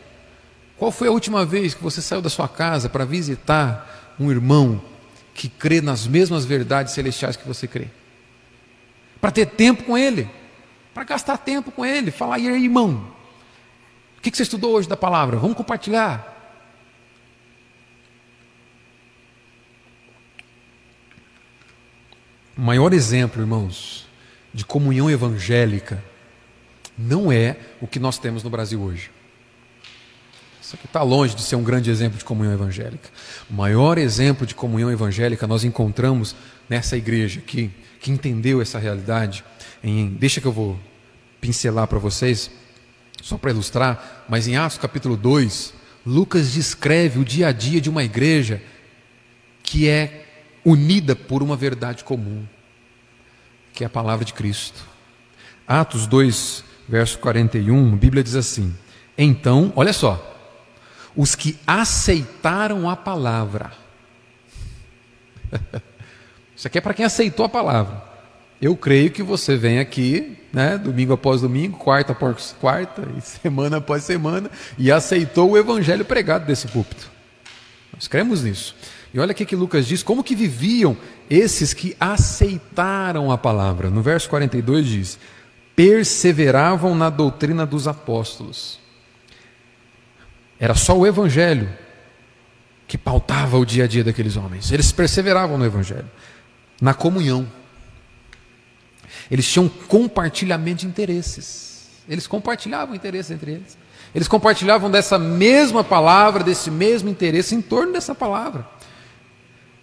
[0.78, 4.82] Qual foi a última vez que você saiu da sua casa para visitar um irmão
[5.34, 7.88] que crê nas mesmas verdades celestiais que você crê?
[9.22, 10.30] Para ter tempo com ele,
[10.94, 13.08] para gastar tempo com ele, falar, e aí, irmão,
[14.18, 15.38] o que você estudou hoje da palavra?
[15.38, 16.34] Vamos compartilhar.
[22.58, 24.08] O maior exemplo, irmãos,
[24.54, 26.04] de comunhão evangélica
[26.98, 29.15] não é o que nós temos no Brasil hoje.
[30.66, 33.08] Isso aqui está longe de ser um grande exemplo de comunhão evangélica.
[33.48, 36.36] O maior exemplo de comunhão evangélica nós encontramos
[36.68, 39.46] nessa igreja aqui, que entendeu essa realidade.
[39.84, 40.80] Em, deixa que eu vou
[41.40, 42.50] pincelar para vocês,
[43.22, 45.72] só para ilustrar, mas em Atos capítulo 2,
[46.04, 48.60] Lucas descreve o dia a dia de uma igreja
[49.62, 50.26] que é
[50.66, 52.44] unida por uma verdade comum,
[53.72, 54.84] que é a palavra de Cristo.
[55.68, 58.76] Atos 2, verso 41, a Bíblia diz assim:
[59.16, 60.32] Então, olha só,
[61.16, 63.72] os que aceitaram a palavra.
[66.56, 68.04] Isso aqui é para quem aceitou a palavra.
[68.62, 73.78] Eu creio que você vem aqui, né, domingo após domingo, quarta após quarta, e semana
[73.78, 77.12] após semana, e aceitou o evangelho pregado desse púlpito.
[77.94, 78.76] Nós cremos nisso.
[79.14, 80.98] E olha o que Lucas diz, como que viviam
[81.30, 83.90] esses que aceitaram a palavra.
[83.90, 85.20] No verso 42 diz:
[85.76, 88.80] perseveravam na doutrina dos apóstolos.
[90.66, 91.70] Era só o evangelho
[92.88, 94.72] que pautava o dia a dia daqueles homens.
[94.72, 96.10] Eles perseveravam no evangelho,
[96.82, 97.46] na comunhão.
[99.30, 101.88] Eles tinham compartilhamento de interesses.
[102.10, 103.78] Eles compartilhavam interesses entre eles.
[104.16, 108.68] Eles compartilhavam dessa mesma palavra, desse mesmo interesse em torno dessa palavra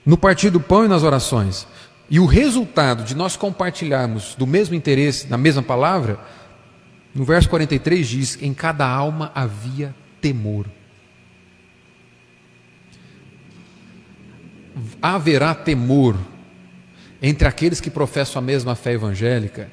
[0.04, 1.64] no partir do pão e nas orações.
[2.10, 6.18] E o resultado de nós compartilharmos do mesmo interesse, na mesma palavra,
[7.14, 10.66] no verso 43 diz: em cada alma havia temor.
[15.02, 16.16] Haverá temor
[17.20, 19.70] entre aqueles que professam a mesma fé evangélica,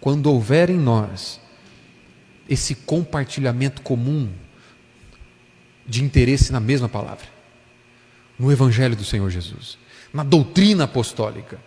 [0.00, 1.38] quando houver em nós
[2.48, 4.30] esse compartilhamento comum
[5.86, 7.40] de interesse na mesma palavra
[8.40, 9.76] no Evangelho do Senhor Jesus,
[10.14, 11.58] na doutrina apostólica.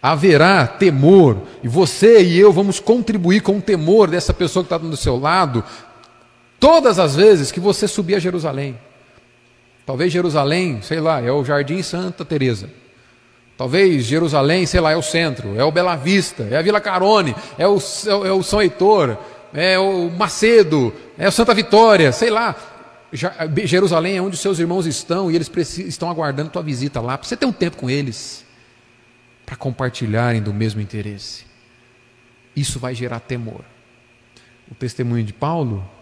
[0.00, 4.78] Haverá temor, e você e eu vamos contribuir com o temor dessa pessoa que está
[4.78, 5.62] do seu lado,
[6.58, 8.78] todas as vezes que você subir a Jerusalém.
[9.86, 12.68] Talvez Jerusalém, sei lá, é o Jardim Santa Teresa.
[13.56, 17.34] Talvez Jerusalém, sei lá, é o centro, é o Bela Vista, é a Vila Carone,
[17.58, 17.78] é o,
[18.24, 19.18] é o São Heitor,
[19.52, 22.54] é o Macedo, é o Santa Vitória, sei lá.
[23.64, 27.36] Jerusalém é onde seus irmãos estão e eles estão aguardando tua visita lá, para você
[27.36, 28.44] ter um tempo com eles,
[29.44, 31.44] para compartilharem do mesmo interesse.
[32.54, 33.64] Isso vai gerar temor.
[34.70, 35.97] O testemunho de Paulo é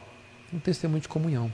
[0.56, 1.52] um testemunho de comunhão.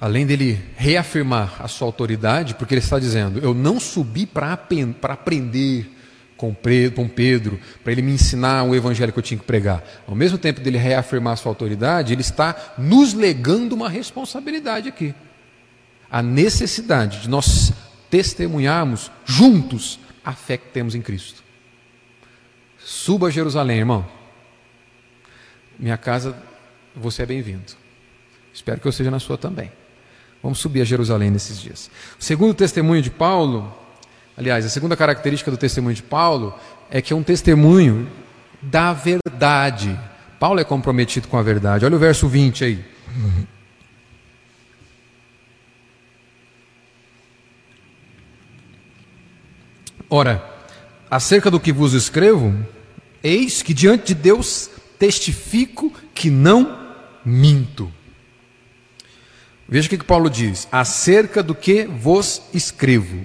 [0.00, 5.90] Além dele reafirmar a sua autoridade, porque ele está dizendo: Eu não subi para aprender
[6.36, 9.84] com Pedro, para ele me ensinar o evangelho que eu tinha que pregar.
[10.06, 15.14] Ao mesmo tempo dele reafirmar sua autoridade, ele está nos legando uma responsabilidade aqui.
[16.10, 17.72] A necessidade de nós
[18.08, 21.39] testemunharmos juntos a fé que temos em Cristo.
[22.90, 24.06] Suba a Jerusalém, irmão.
[25.78, 26.36] Minha casa,
[26.94, 27.72] você é bem-vindo.
[28.52, 29.70] Espero que eu seja na sua também.
[30.42, 31.90] Vamos subir a Jerusalém nesses dias.
[32.18, 33.72] O segundo testemunho de Paulo
[34.40, 36.58] Aliás, a segunda característica do testemunho de Paulo
[36.90, 38.10] é que é um testemunho
[38.62, 40.00] da verdade.
[40.38, 41.84] Paulo é comprometido com a verdade.
[41.84, 42.82] Olha o verso 20 aí.
[50.08, 50.42] Ora,
[51.10, 52.54] acerca do que vos escrevo,
[53.22, 56.78] eis que diante de Deus testifico que não
[57.24, 57.90] minto.
[59.68, 63.24] Veja o que, que Paulo diz: acerca do que vos escrevo.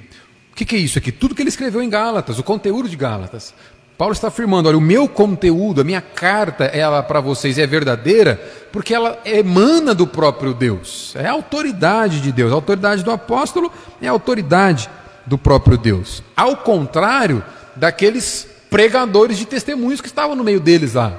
[0.52, 1.12] O que, que é isso aqui?
[1.12, 3.54] Tudo que ele escreveu em Gálatas, o conteúdo de Gálatas.
[3.98, 8.36] Paulo está afirmando: olha, o meu conteúdo, a minha carta, ela para vocês é verdadeira,
[8.72, 11.14] porque ela emana do próprio Deus.
[11.16, 12.52] É a autoridade de Deus.
[12.52, 14.90] A autoridade do apóstolo é a autoridade
[15.26, 16.22] do próprio Deus.
[16.36, 17.44] Ao contrário
[17.76, 21.18] daqueles pregadores de testemunhos que estavam no meio deles lá.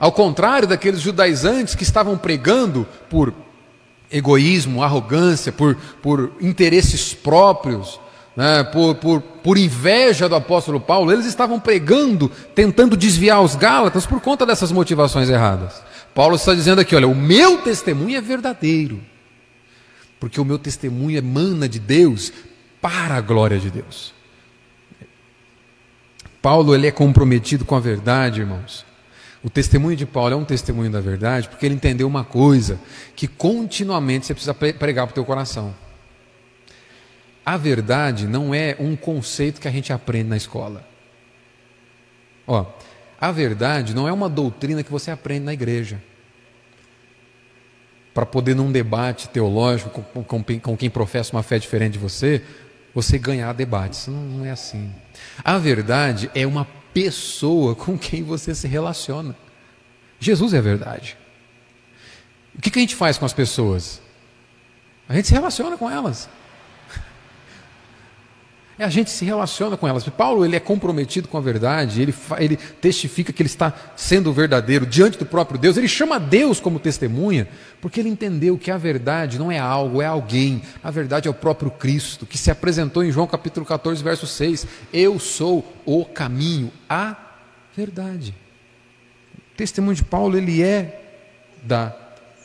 [0.00, 3.32] Ao contrário daqueles judaizantes que estavam pregando por
[4.10, 8.00] egoísmo, arrogância, por, por interesses próprios
[8.34, 14.04] né, por, por, por inveja do apóstolo Paulo, eles estavam pregando, tentando desviar os Gálatas
[14.04, 15.80] por conta dessas motivações erradas.
[16.12, 19.00] Paulo está dizendo aqui: olha, o meu testemunho é verdadeiro,
[20.18, 22.32] porque o meu testemunho emana de Deus
[22.80, 24.17] para a glória de Deus.
[26.40, 28.86] Paulo ele é comprometido com a verdade, irmãos.
[29.42, 32.78] O testemunho de Paulo é um testemunho da verdade, porque ele entendeu uma coisa,
[33.14, 35.74] que continuamente você precisa pregar para o teu coração.
[37.46, 40.86] A verdade não é um conceito que a gente aprende na escola.
[42.46, 42.66] Ó,
[43.20, 46.02] a verdade não é uma doutrina que você aprende na igreja.
[48.12, 52.42] Para poder, num debate teológico com, com, com, quem professa uma fé diferente de você,
[52.94, 54.08] você ganhar debates.
[54.08, 54.92] Não, não é assim.
[55.44, 59.36] A verdade é uma pessoa com quem você se relaciona.
[60.18, 61.16] Jesus é a verdade.
[62.56, 64.00] O que, que a gente faz com as pessoas?
[65.08, 66.28] A gente se relaciona com elas.
[68.78, 70.08] É, a gente se relaciona com elas.
[70.08, 74.86] Paulo ele é comprometido com a verdade, ele, ele testifica que ele está sendo verdadeiro
[74.86, 75.76] diante do próprio Deus.
[75.76, 77.48] Ele chama Deus como testemunha,
[77.80, 80.62] porque ele entendeu que a verdade não é algo, é alguém.
[80.82, 84.66] A verdade é o próprio Cristo, que se apresentou em João capítulo 14, verso 6.
[84.92, 87.16] Eu sou o caminho, a
[87.76, 88.32] verdade.
[89.36, 91.16] O testemunho de Paulo ele é
[91.64, 91.92] da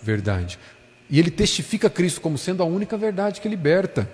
[0.02, 0.58] verdade.
[1.12, 4.10] E ele testifica Cristo como sendo a única verdade que liberta.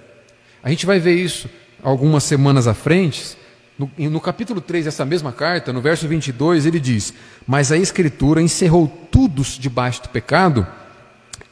[0.62, 1.50] A gente vai ver isso
[1.84, 3.38] algumas semanas à frente,
[3.78, 7.14] no, no, capítulo 3 dessa mesma carta, no verso 22, ele diz:
[7.48, 10.68] Mas a Escritura encerrou tudo debaixo do pecado,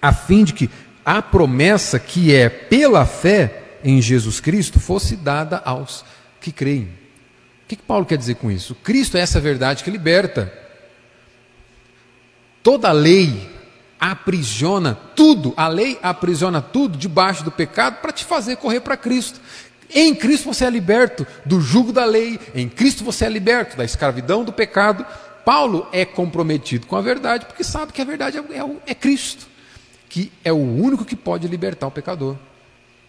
[0.02, 0.70] a fim de que
[1.06, 6.04] a promessa que é pela fé em Jesus Cristo fosse dada aos
[6.42, 6.84] que creem.
[6.84, 8.76] O que, que Paulo quer dizer com isso?
[8.76, 10.52] Cristo é essa verdade que liberta.
[12.62, 13.50] Toda lei
[14.00, 19.40] aprisiona tudo, a lei aprisiona tudo debaixo do pecado para te fazer correr para Cristo.
[19.94, 23.86] Em Cristo você é liberto do jugo da lei, em Cristo você é liberto da
[23.86, 25.06] escravidão do pecado.
[25.46, 29.48] Paulo é comprometido com a verdade porque sabe que a verdade é, é, é Cristo,
[30.10, 32.36] que é o único que pode libertar o pecador.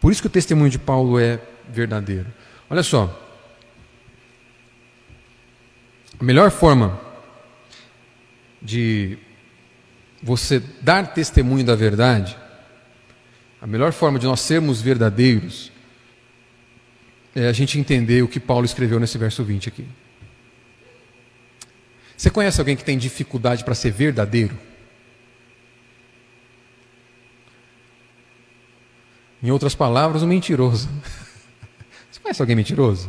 [0.00, 2.26] Por isso que o testemunho de Paulo é verdadeiro.
[2.70, 3.24] Olha só.
[6.20, 7.00] A melhor forma
[8.60, 9.18] de
[10.22, 12.36] você dar testemunho da verdade,
[13.60, 15.72] a melhor forma de nós sermos verdadeiros,
[17.38, 19.86] é a gente entender o que Paulo escreveu nesse verso 20 aqui.
[22.16, 24.58] Você conhece alguém que tem dificuldade para ser verdadeiro?
[29.40, 30.88] Em outras palavras, um mentiroso.
[32.10, 33.08] Você conhece alguém mentiroso?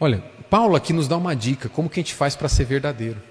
[0.00, 0.18] Olha,
[0.50, 3.22] Paulo aqui nos dá uma dica, como que a gente faz para ser verdadeiro.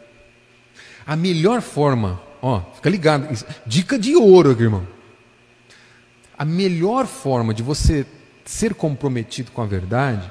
[1.06, 3.28] A melhor forma, ó, fica ligado,
[3.66, 4.88] dica de ouro, irmão.
[6.38, 8.06] A melhor forma de você
[8.46, 10.30] ser comprometido com a verdade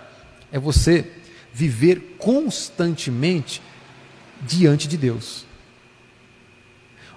[0.51, 1.07] é você
[1.53, 3.63] viver constantemente
[4.41, 5.47] diante de Deus.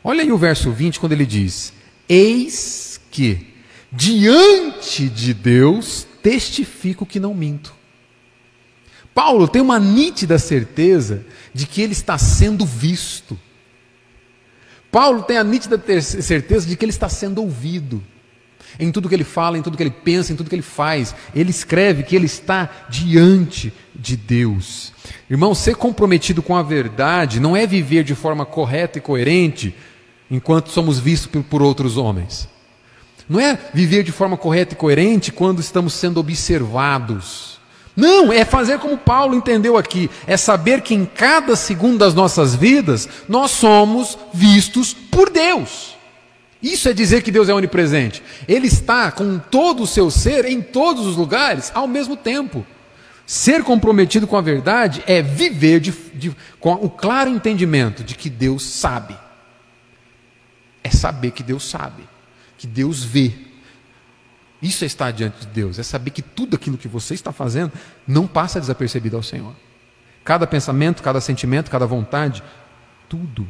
[0.04, 1.74] Olha aí o verso 20, quando ele diz:
[2.08, 3.54] Eis que
[3.92, 7.74] diante de Deus testifico que não minto.
[9.14, 13.40] Paulo tem uma nítida certeza de que ele está sendo visto.
[14.92, 18.04] Paulo tem a nítida certeza de que ele está sendo ouvido
[18.80, 21.16] em tudo que ele fala, em tudo que ele pensa, em tudo que ele faz.
[21.34, 24.94] Ele escreve que ele está diante de Deus.
[25.30, 29.76] Irmão, ser comprometido com a verdade não é viver de forma correta e coerente
[30.30, 32.48] enquanto somos vistos por, outros homens.
[33.28, 37.60] Não é viver de forma correta e coerente quando estamos sendo observados.
[37.96, 42.54] Não, é fazer como Paulo entendeu aqui, é saber que em cada segundo das nossas
[42.54, 45.95] vidas nós somos vistos por Deus.
[46.66, 48.24] Isso é dizer que Deus é onipresente.
[48.48, 52.66] Ele está com todo o seu ser em todos os lugares ao mesmo tempo.
[53.24, 58.32] Ser comprometido com a verdade é viver de, de, com o claro entendimento de que
[58.32, 59.16] Deus sabe.
[60.84, 62.04] É saber que Deus sabe,
[62.58, 63.32] que Deus vê.
[64.60, 67.74] Isso é estar diante de Deus, é saber que tudo aquilo que você está fazendo
[68.08, 69.54] não passa desapercebido ao Senhor.
[70.24, 72.42] Cada pensamento, cada sentimento, cada vontade,
[73.08, 73.48] tudo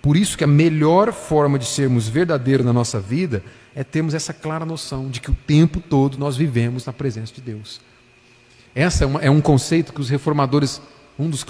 [0.00, 3.42] por isso que a melhor forma de sermos verdadeiros na nossa vida
[3.74, 7.40] é termos essa clara noção de que o tempo todo nós vivemos na presença de
[7.40, 7.80] Deus.
[8.74, 10.80] Essa é, uma, é um conceito que os reformadores,
[11.18, 11.44] um dos,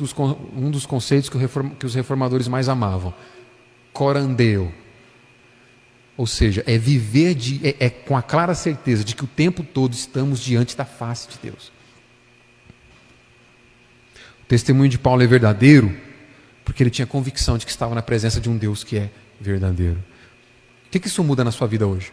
[0.56, 3.12] um dos conceitos que, reform, que os reformadores mais amavam,
[3.92, 4.72] corandeu.
[6.16, 9.62] Ou seja, é viver de, é, é com a clara certeza de que o tempo
[9.62, 11.70] todo estamos diante da face de Deus.
[14.42, 16.07] O testemunho de Paulo é verdadeiro
[16.68, 19.10] porque ele tinha convicção de que estava na presença de um Deus que é
[19.40, 20.04] verdadeiro.
[20.86, 22.12] O que, que isso muda na sua vida hoje?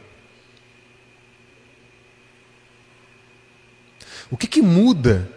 [4.32, 5.30] O que, que muda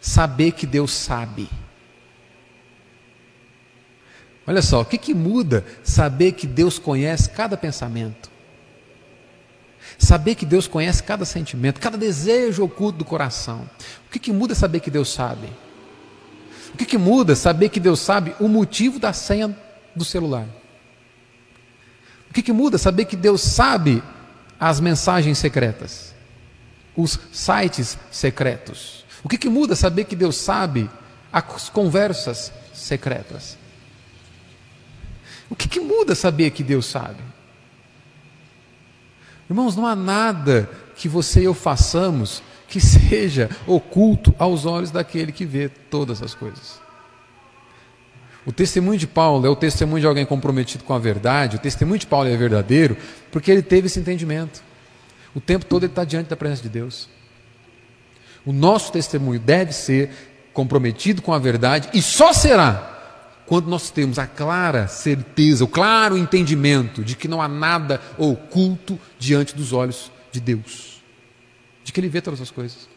[0.00, 1.48] saber que Deus sabe?
[4.44, 8.28] Olha só, o que, que muda saber que Deus conhece cada pensamento?
[9.96, 13.70] Saber que Deus conhece cada sentimento, cada desejo oculto do coração.
[14.08, 15.48] O que, que muda saber que Deus sabe?
[16.74, 19.56] O que, que muda saber que Deus sabe o motivo da senha
[19.94, 20.44] do celular?
[22.28, 24.02] O que, que muda saber que Deus sabe
[24.58, 26.12] as mensagens secretas?
[26.96, 29.04] Os sites secretos?
[29.22, 30.90] O que, que muda saber que Deus sabe
[31.32, 33.56] as conversas secretas?
[35.48, 37.22] O que, que muda saber que Deus sabe?
[39.48, 42.42] Irmãos, não há nada que você e eu façamos
[42.74, 46.80] que seja oculto aos olhos daquele que vê todas as coisas.
[48.44, 52.00] O testemunho de Paulo é o testemunho de alguém comprometido com a verdade, o testemunho
[52.00, 52.96] de Paulo é verdadeiro,
[53.30, 54.60] porque ele teve esse entendimento.
[55.36, 57.08] O tempo todo ele está diante da presença de Deus.
[58.44, 60.10] O nosso testemunho deve ser
[60.52, 62.90] comprometido com a verdade e só será
[63.46, 68.98] quando nós temos a clara certeza, o claro entendimento de que não há nada oculto
[69.16, 70.93] diante dos olhos de Deus,
[71.84, 72.88] de que Ele vê todas as coisas.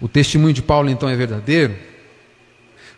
[0.00, 1.74] O testemunho de Paulo então é verdadeiro,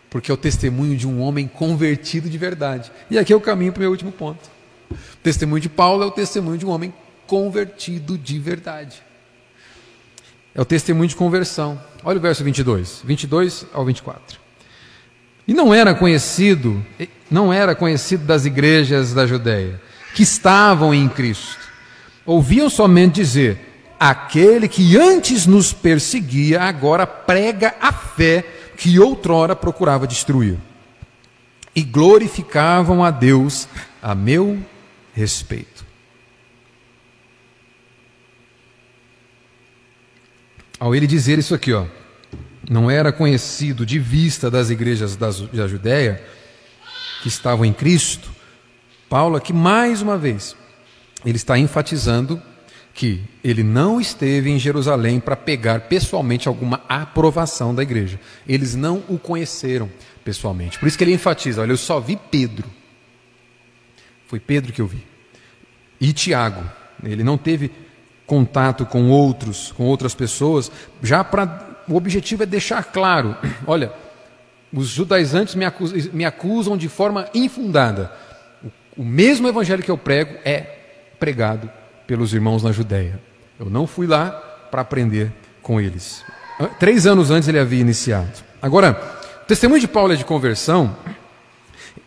[0.09, 2.91] porque é o testemunho de um homem convertido de verdade.
[3.09, 4.49] E aqui é o caminho para o meu último ponto.
[4.91, 6.93] O testemunho de Paulo é o testemunho de um homem
[7.25, 9.01] convertido de verdade.
[10.53, 11.81] É o testemunho de conversão.
[12.03, 14.39] Olha o verso 22, 22 ao 24.
[15.47, 16.83] E não era conhecido,
[17.29, 19.81] não era conhecido das igrejas da Judéia,
[20.13, 21.64] que estavam em Cristo.
[22.25, 23.59] Ouviam somente dizer:
[23.99, 28.45] aquele que antes nos perseguia, agora prega a fé
[28.77, 30.57] que outrora procurava destruir.
[31.75, 33.67] E glorificavam a Deus
[34.01, 34.57] a meu
[35.13, 35.85] respeito.
[40.79, 41.85] ao ele dizer isso aqui, ó,
[42.69, 46.23] não era conhecido de vista das igrejas da Judéia
[47.21, 48.29] que estavam em Cristo,
[49.09, 50.55] Paulo aqui mais uma vez,
[51.25, 52.41] ele está enfatizando
[52.93, 58.19] que ele não esteve em Jerusalém para pegar pessoalmente alguma aprovação da igreja.
[58.47, 59.89] Eles não o conheceram
[60.23, 60.79] pessoalmente.
[60.79, 62.69] Por isso que ele enfatiza: olha, eu só vi Pedro.
[64.27, 65.03] Foi Pedro que eu vi.
[65.99, 66.63] E Tiago.
[67.03, 67.69] Ele não teve
[68.25, 70.71] contato com outros, com outras pessoas,
[71.03, 73.91] já para o objetivo é deixar claro, olha,
[74.73, 78.11] os judaizantes me acusam, me acusam de forma infundada.
[78.97, 80.74] O, mesmo evangelho que eu prego é
[81.25, 81.71] pregado
[82.05, 83.19] pelos irmãos na Judéia.
[83.59, 84.29] Eu não fui lá
[84.69, 86.23] para aprender com eles.
[86.79, 88.43] Três anos antes ele havia iniciado.
[88.61, 88.91] Agora,
[89.41, 90.95] o testemunho de Paulo é de conversão.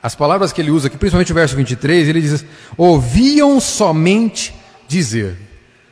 [0.00, 2.44] As palavras que ele usa aqui, principalmente o verso 23, ele diz:
[2.76, 4.54] ouviam somente
[4.86, 5.36] dizer.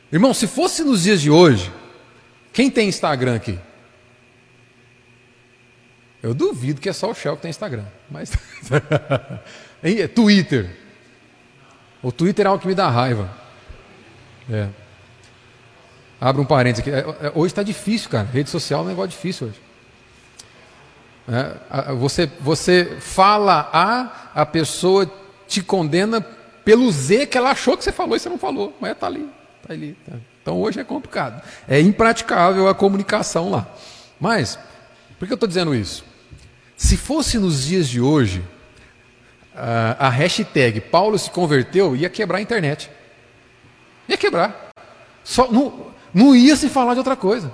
[0.09, 1.69] Irmão, se fosse nos dias de hoje,
[2.53, 3.59] quem tem Instagram aqui?
[6.23, 7.85] Eu duvido que é só o Shell que tem Instagram.
[8.09, 8.31] Mas.
[9.83, 10.86] É Twitter.
[12.01, 13.29] O Twitter é algo que me dá raiva.
[14.49, 14.67] É.
[16.19, 16.91] Abre um parênteses aqui.
[16.91, 18.27] É, é, hoje está difícil, cara.
[18.31, 19.61] Rede social é um negócio difícil hoje.
[21.29, 25.11] É, você, você fala A, a pessoa
[25.47, 26.21] te condena
[26.63, 28.75] pelo Z que ela achou que você falou e você não falou.
[28.79, 29.29] Mas está ali.
[29.65, 30.15] Tá ali, tá.
[30.41, 31.41] Então hoje é complicado.
[31.67, 33.67] É impraticável a comunicação lá.
[34.19, 34.57] Mas,
[35.19, 36.05] por que eu estou dizendo isso?
[36.75, 38.43] Se fosse nos dias de hoje,
[39.57, 42.89] a, a hashtag Paulo se converteu ia quebrar a internet.
[44.07, 44.69] Ia quebrar.
[45.23, 47.51] Só, não, não ia se falar de outra coisa.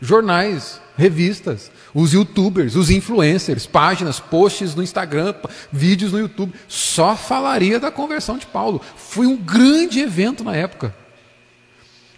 [0.00, 5.34] Jornais, revistas, os youtubers, os influencers, páginas, posts no Instagram,
[5.72, 8.82] vídeos no YouTube, só falaria da conversão de Paulo.
[8.96, 10.94] Foi um grande evento na época.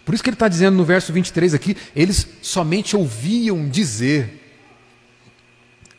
[0.03, 4.37] Por isso que ele está dizendo no verso 23 aqui, eles somente ouviam dizer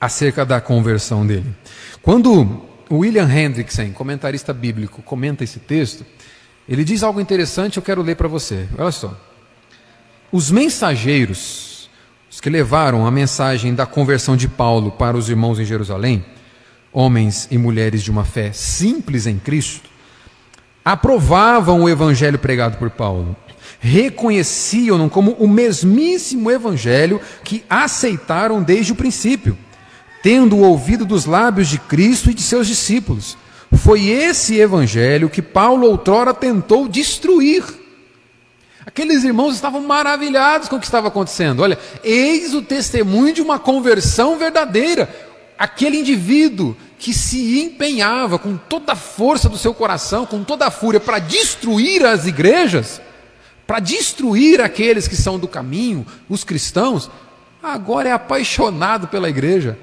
[0.01, 1.55] acerca da conversão dele.
[2.03, 6.05] Quando William Hendrickson, comentarista bíblico, comenta esse texto,
[6.69, 8.67] ele diz algo interessante, eu quero ler para você.
[8.77, 9.17] Olha só.
[10.33, 11.89] Os mensageiros,
[12.31, 16.25] os que levaram a mensagem da conversão de Paulo para os irmãos em Jerusalém,
[16.93, 19.89] homens e mulheres de uma fé simples em Cristo,
[20.85, 23.37] aprovavam o evangelho pregado por Paulo
[23.81, 29.57] reconheciam-no como o mesmíssimo evangelho que aceitaram desde o princípio,
[30.23, 33.37] tendo o ouvido dos lábios de Cristo e de seus discípulos.
[33.73, 37.65] Foi esse evangelho que Paulo outrora tentou destruir.
[38.85, 41.61] Aqueles irmãos estavam maravilhados com o que estava acontecendo.
[41.61, 45.09] Olha, eis o testemunho de uma conversão verdadeira.
[45.59, 50.71] Aquele indivíduo que se empenhava com toda a força do seu coração, com toda a
[50.71, 53.01] fúria, para destruir as igrejas,
[53.67, 57.11] para destruir aqueles que são do caminho, os cristãos,
[57.63, 59.79] agora é apaixonado pela igreja.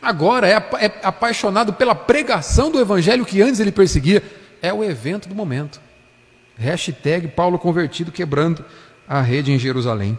[0.00, 4.22] Agora é, é apaixonado pela pregação do evangelho que antes ele perseguia.
[4.62, 5.80] É o evento do momento.
[6.56, 8.64] Hashtag Paulo convertido quebrando
[9.06, 10.18] a rede em Jerusalém.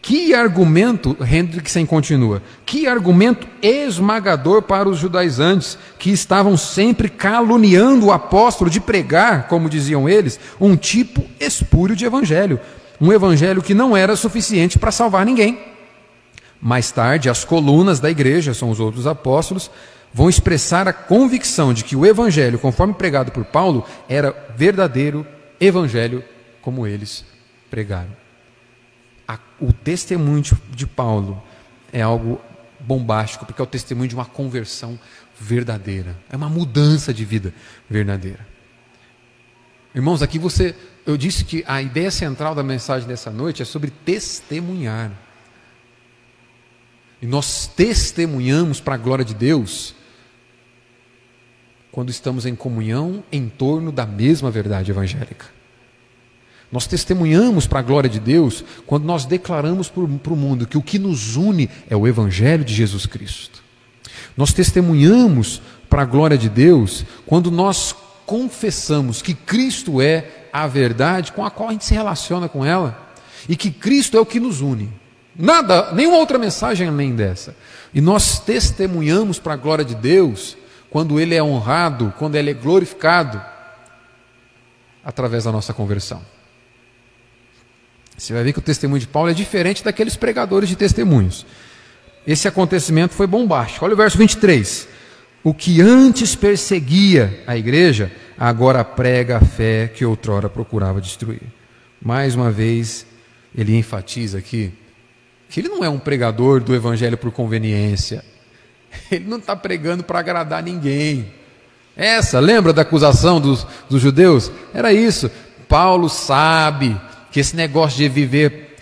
[0.00, 8.12] Que argumento, Hendrickson continua, que argumento esmagador para os judaizantes, que estavam sempre caluniando o
[8.12, 12.60] apóstolo de pregar, como diziam eles, um tipo espúrio de evangelho.
[13.00, 15.58] Um evangelho que não era suficiente para salvar ninguém.
[16.60, 19.70] Mais tarde, as colunas da igreja, são os outros apóstolos,
[20.12, 25.26] vão expressar a convicção de que o evangelho, conforme pregado por Paulo, era verdadeiro
[25.60, 26.24] evangelho
[26.60, 27.24] como eles
[27.70, 28.28] pregaram
[29.28, 31.40] a, o testemunho de, Paulo
[31.92, 32.40] é algo
[32.80, 34.98] bombástico, porque é o testemunho de uma conversão
[35.38, 37.52] verdadeira, é uma mudança de vida
[37.88, 38.46] verdadeira.
[39.94, 40.74] Irmãos, aqui você,
[41.06, 45.12] eu disse que a ideia central da mensagem dessa noite é sobre testemunhar.
[47.20, 49.94] E nós testemunhamos para a glória de Deus
[51.90, 55.46] quando estamos em comunhão em torno da mesma verdade evangélica.
[56.70, 60.82] Nós testemunhamos para a glória de Deus quando nós declaramos para o mundo que o
[60.82, 63.64] que nos une é o Evangelho de Jesus Cristo.
[64.36, 67.96] Nós testemunhamos para a glória de Deus quando nós
[68.26, 73.10] confessamos que Cristo é a verdade com a qual a gente se relaciona com ela
[73.48, 74.92] e que Cristo é o que nos une.
[75.38, 77.54] Nada, nenhuma outra mensagem além dessa.
[77.94, 80.56] E nós testemunhamos para a glória de Deus
[80.90, 83.40] quando Ele é honrado, quando Ele é glorificado
[85.04, 86.20] através da nossa conversão.
[88.16, 91.46] Você vai ver que o testemunho de Paulo é diferente daqueles pregadores de testemunhos.
[92.26, 93.84] Esse acontecimento foi bombástico.
[93.84, 94.88] Olha o verso 23.
[95.44, 101.42] O que antes perseguia a igreja, agora prega a fé que outrora procurava destruir.
[102.02, 103.06] Mais uma vez,
[103.56, 104.72] ele enfatiza aqui
[105.48, 108.24] que ele não é um pregador do evangelho por conveniência.
[109.10, 111.32] Ele não está pregando para agradar ninguém.
[111.96, 114.50] Essa, lembra da acusação dos, dos judeus?
[114.72, 115.30] Era isso.
[115.68, 116.98] Paulo sabe
[117.30, 118.76] que esse negócio de viver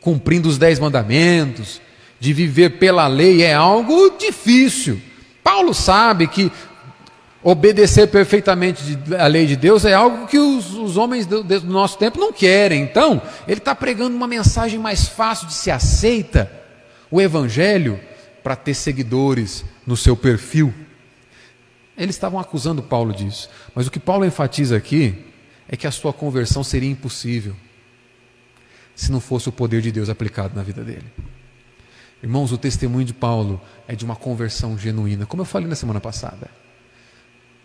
[0.00, 1.80] cumprindo os dez mandamentos,
[2.18, 5.00] de viver pela lei é algo difícil.
[5.42, 6.50] Paulo sabe que
[7.42, 11.98] obedecer perfeitamente a lei de Deus é algo que os, os homens do, do, nosso
[11.98, 12.82] tempo não querem.
[12.82, 16.50] Então, ele está pregando uma mensagem mais fácil de ser aceita,
[17.10, 17.98] o Evangelho,
[18.42, 20.72] para ter seguidores no seu perfil.
[21.96, 25.26] Eles estavam acusando Paulo disso, mas o que Paulo enfatiza aqui
[25.68, 27.54] é que a sua conversão seria impossível
[28.94, 31.06] se não fosse o poder de Deus aplicado na vida dele.
[32.22, 36.00] Irmãos, o testemunho de Paulo é de uma conversão genuína, como eu falei na semana
[36.00, 36.50] passada.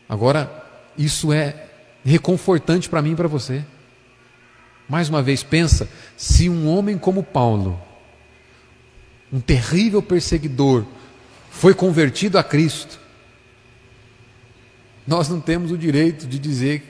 [0.07, 0.63] Agora,
[0.97, 1.67] isso é
[2.03, 3.63] reconfortante para mim e para você.
[4.87, 7.79] Mais uma vez, pensa: se um homem como Paulo,
[9.31, 10.85] um terrível perseguidor,
[11.49, 12.99] foi convertido a Cristo,
[15.07, 16.83] nós não temos o direito de dizer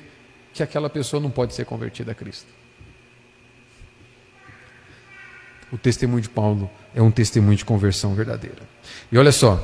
[0.53, 2.47] que aquela pessoa não pode ser convertida a Cristo.
[5.75, 8.61] o testemunho de Paulo é um testemunho de conversão verdadeira.
[9.11, 9.59] E olha só,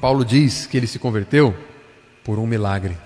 [0.00, 1.54] Paulo diz que ele se converteu
[2.24, 2.96] por um milagre.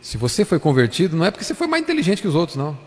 [0.00, 2.78] Se você foi convertido, não é porque você foi mais inteligente que os outros, não.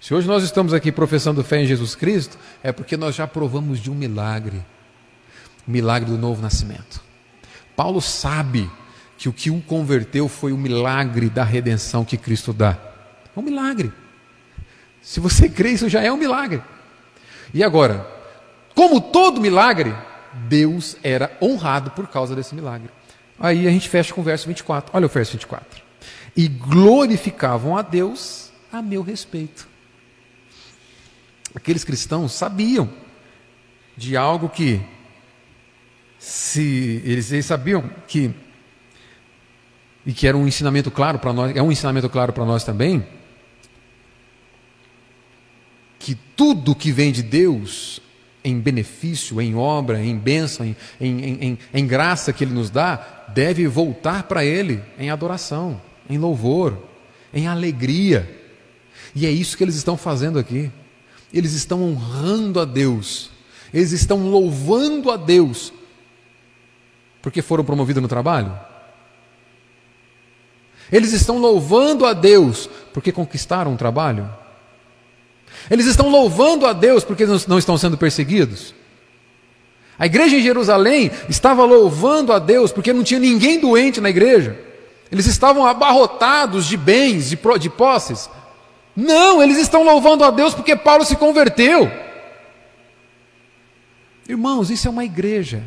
[0.00, 3.78] Se hoje nós estamos aqui professando fé em Jesus Cristo, é porque nós já provamos
[3.78, 4.62] de um milagre
[5.66, 7.00] o milagre do novo nascimento.
[7.76, 8.70] Paulo sabe
[9.16, 12.76] que o que o converteu foi o milagre da redenção que Cristo dá.
[13.34, 13.92] É um milagre.
[15.00, 16.62] Se você crê, isso já é um milagre.
[17.54, 18.06] E agora,
[18.74, 19.94] como todo milagre,
[20.48, 22.90] Deus era honrado por causa desse milagre.
[23.42, 24.92] Aí a gente fecha com o verso 24.
[24.94, 25.82] Olha o verso 24.
[26.36, 29.66] E glorificavam a Deus a meu respeito.
[31.52, 32.88] Aqueles cristãos sabiam
[33.96, 34.80] de algo que,
[36.20, 38.32] se eles, eles sabiam que,
[40.06, 43.04] e que era um ensinamento claro para nós, é um ensinamento claro para nós também,
[45.98, 48.00] que tudo que vem de Deus,
[48.44, 53.21] em benefício, em obra, em bênção, em, em, em, em graça que Ele nos dá,
[53.34, 56.78] deve voltar para Ele em adoração, em louvor,
[57.32, 58.40] em alegria.
[59.14, 60.70] E é isso que eles estão fazendo aqui.
[61.32, 63.30] Eles estão honrando a Deus,
[63.72, 65.72] eles estão louvando a Deus,
[67.22, 68.52] porque foram promovidos no trabalho.
[70.90, 74.28] Eles estão louvando a Deus porque conquistaram um trabalho.
[75.70, 78.74] Eles estão louvando a Deus porque não estão sendo perseguidos.
[80.02, 84.58] A igreja em Jerusalém estava louvando a Deus porque não tinha ninguém doente na igreja.
[85.12, 88.28] Eles estavam abarrotados de bens, de, de posses.
[88.96, 91.88] Não, eles estão louvando a Deus porque Paulo se converteu.
[94.28, 95.62] Irmãos, isso é uma igreja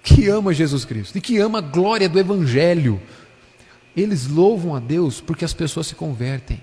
[0.00, 3.02] que ama Jesus Cristo e que ama a glória do Evangelho.
[3.96, 6.62] Eles louvam a Deus porque as pessoas se convertem.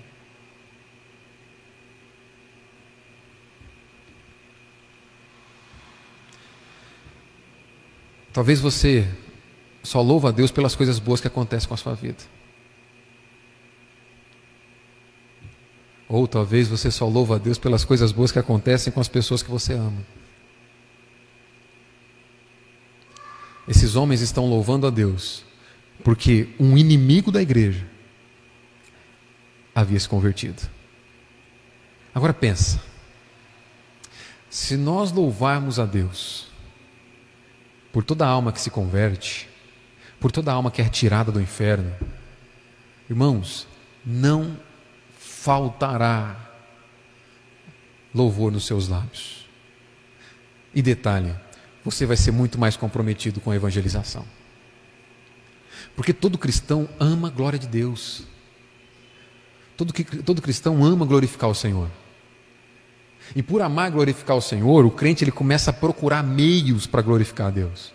[8.36, 9.08] Talvez você
[9.82, 12.22] só louva a Deus pelas coisas boas que acontecem com a sua vida.
[16.06, 19.42] Ou talvez você só louva a Deus pelas coisas boas que acontecem com as pessoas
[19.42, 20.04] que você ama.
[23.66, 25.42] Esses homens estão louvando a Deus
[26.04, 27.88] porque um inimigo da igreja
[29.74, 30.60] havia se convertido.
[32.14, 32.82] Agora pensa,
[34.50, 36.54] se nós louvarmos a Deus
[37.96, 39.48] por toda alma que se converte,
[40.20, 41.90] por toda alma que é tirada do inferno,
[43.08, 43.66] irmãos,
[44.04, 44.54] não
[45.18, 46.36] faltará
[48.14, 49.48] louvor nos seus lábios.
[50.74, 51.34] E detalhe,
[51.82, 54.26] você vai ser muito mais comprometido com a evangelização.
[55.96, 58.24] Porque todo cristão ama a glória de Deus.
[59.74, 61.88] Todo, todo cristão ama glorificar o Senhor.
[63.34, 67.48] E por amar glorificar o Senhor, o crente ele começa a procurar meios para glorificar
[67.48, 67.92] a Deus.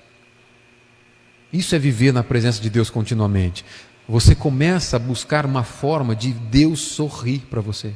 [1.52, 3.66] Isso é viver na presença de Deus continuamente.
[4.08, 7.94] Você começa a buscar uma forma de Deus sorrir para você.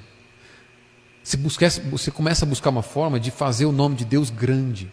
[1.23, 4.91] Você, busca, você começa a buscar uma forma de fazer o nome de Deus grande.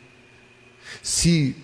[1.03, 1.55] Se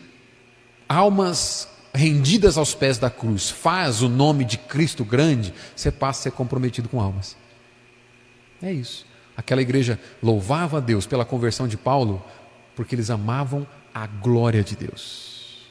[0.89, 6.23] almas rendidas aos pés da cruz faz o nome de Cristo grande, você passa a
[6.25, 7.37] ser comprometido com almas.
[8.63, 9.08] É isso.
[9.39, 12.21] Aquela igreja louvava a Deus pela conversão de Paulo,
[12.75, 13.65] porque eles amavam
[13.95, 15.69] a glória de Deus.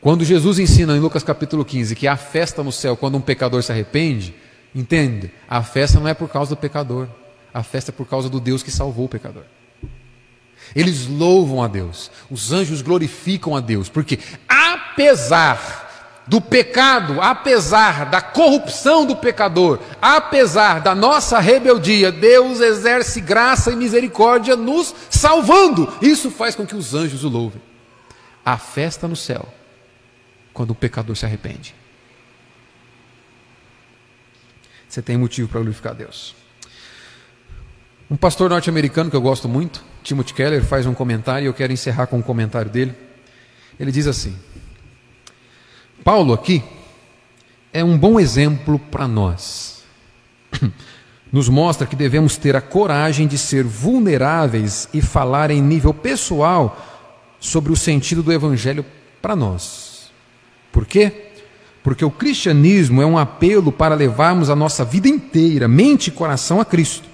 [0.00, 3.62] Quando Jesus ensina em Lucas capítulo 15 que há festa no céu quando um pecador
[3.62, 4.34] se arrepende,
[4.74, 5.30] entende?
[5.48, 7.06] A festa não é por causa do pecador,
[7.54, 9.44] a festa é por causa do Deus que salvou o pecador.
[10.74, 15.81] Eles louvam a Deus, os anjos glorificam a Deus, porque apesar
[16.26, 23.76] do pecado, apesar da corrupção do pecador, apesar da nossa rebeldia, Deus exerce graça e
[23.76, 25.92] misericórdia nos salvando.
[26.00, 27.60] Isso faz com que os anjos o louvem.
[28.44, 29.52] A festa no céu,
[30.52, 31.74] quando o pecador se arrepende.
[34.88, 36.34] Você tem motivo para glorificar Deus.
[38.10, 41.72] Um pastor norte-americano que eu gosto muito, Timothy Keller, faz um comentário e eu quero
[41.72, 42.94] encerrar com um comentário dele.
[43.80, 44.38] Ele diz assim:
[46.04, 46.62] Paulo aqui
[47.72, 49.82] é um bom exemplo para nós.
[51.32, 56.76] Nos mostra que devemos ter a coragem de ser vulneráveis e falar em nível pessoal
[57.40, 58.84] sobre o sentido do Evangelho
[59.22, 60.10] para nós.
[60.70, 61.30] Por quê?
[61.82, 66.60] Porque o cristianismo é um apelo para levarmos a nossa vida inteira, mente e coração
[66.60, 67.08] a Cristo.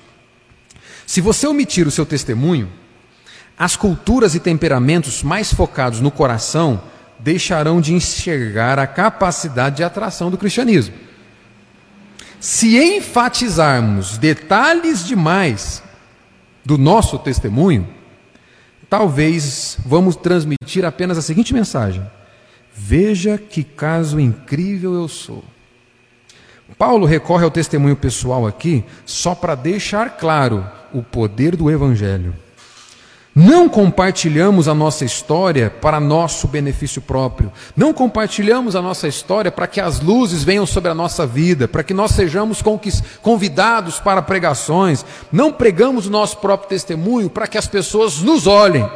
[1.07, 2.69] Se você omitir o seu testemunho,
[3.57, 6.83] as culturas e temperamentos mais focados no coração
[7.19, 10.95] deixarão de enxergar a capacidade de atração do cristianismo.
[12.41, 15.83] Se enfatizarmos detalhes demais
[16.65, 17.89] do nosso testemunho,
[18.89, 22.09] talvez vamos transmitir apenas a seguinte mensagem:
[22.73, 25.45] Veja que caso incrível eu sou.
[26.77, 32.35] Paulo recorre ao testemunho pessoal aqui só para deixar claro o poder do Evangelho.
[33.41, 37.53] Não compartilhamos a nossa história para nosso benefício próprio.
[37.77, 41.85] Não compartilhamos a nossa história para que as luzes venham sobre a nossa vida, para
[41.85, 42.61] que nós sejamos
[43.23, 45.05] convidados para pregações.
[45.31, 48.91] Não pregamos o nosso próprio testemunho para que as pessoas nos olhem,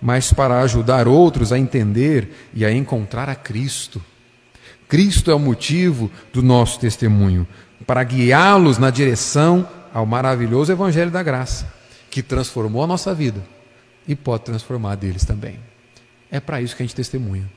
[0.00, 4.00] mas para ajudar outros a entender e a encontrar a Cristo.
[4.86, 7.44] Cristo é o motivo do nosso testemunho,
[7.84, 11.66] para guiá-los na direção ao maravilhoso Evangelho da Graça,
[12.14, 13.44] que transformou a nossa vida
[14.06, 15.58] e pode transformar a deles também.
[16.30, 17.50] É para isso que a gente testemunha.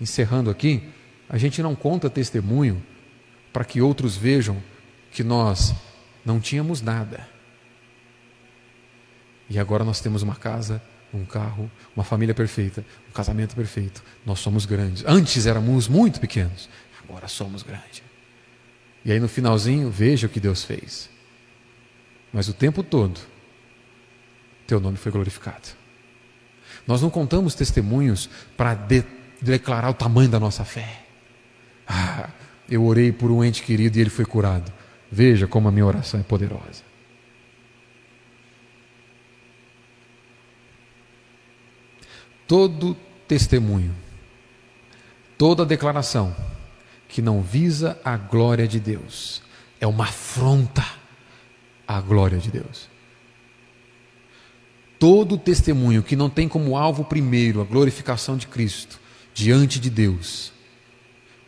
[0.00, 0.82] Encerrando aqui,
[1.28, 2.82] a gente não conta testemunho
[3.52, 4.60] para que outros vejam
[5.12, 5.72] que nós
[6.24, 7.28] não tínhamos nada.
[9.48, 10.82] E agora nós temos uma casa,
[11.14, 14.02] um carro, uma família perfeita, um casamento perfeito.
[14.26, 15.04] Nós somos grandes.
[15.06, 16.68] Antes éramos muito pequenos,
[17.04, 18.02] agora somos grandes.
[19.04, 21.08] E aí no finalzinho, veja o que Deus fez.
[22.32, 23.30] Mas o tempo todo,
[24.72, 25.68] teu nome foi glorificado.
[26.86, 29.04] Nós não contamos testemunhos para de
[29.38, 31.02] declarar o tamanho da nossa fé.
[31.86, 32.30] Ah,
[32.70, 34.72] eu orei por um ente querido e ele foi curado.
[35.10, 36.82] Veja como a minha oração é poderosa.
[42.48, 42.96] Todo
[43.28, 43.94] testemunho,
[45.36, 46.34] toda declaração
[47.08, 49.42] que não visa a glória de Deus.
[49.78, 50.84] É uma afronta
[51.86, 52.91] à glória de Deus.
[55.02, 59.00] Todo testemunho que não tem como alvo primeiro a glorificação de Cristo
[59.34, 60.52] diante de Deus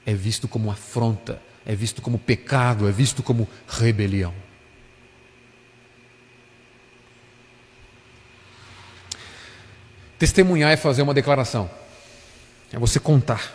[0.05, 4.35] é visto como afronta, é visto como pecado, é visto como rebelião.
[10.19, 11.71] Testemunhar é fazer uma declaração,
[12.73, 13.53] é você contar.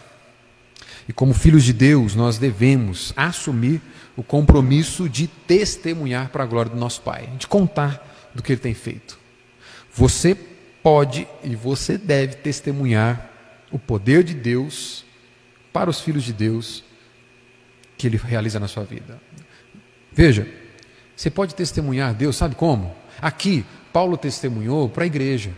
[1.09, 3.81] E como filhos de Deus, nós devemos assumir
[4.15, 8.61] o compromisso de testemunhar para a glória do nosso Pai, de contar do que Ele
[8.61, 9.18] tem feito.
[9.99, 10.33] Você
[10.81, 13.29] pode e você deve testemunhar
[13.69, 15.03] o poder de Deus
[15.73, 16.85] para os filhos de Deus
[17.97, 19.19] que Ele realiza na sua vida.
[20.09, 20.47] Veja,
[21.13, 22.95] você pode testemunhar Deus, sabe como?
[23.21, 25.51] Aqui, Paulo testemunhou para a igreja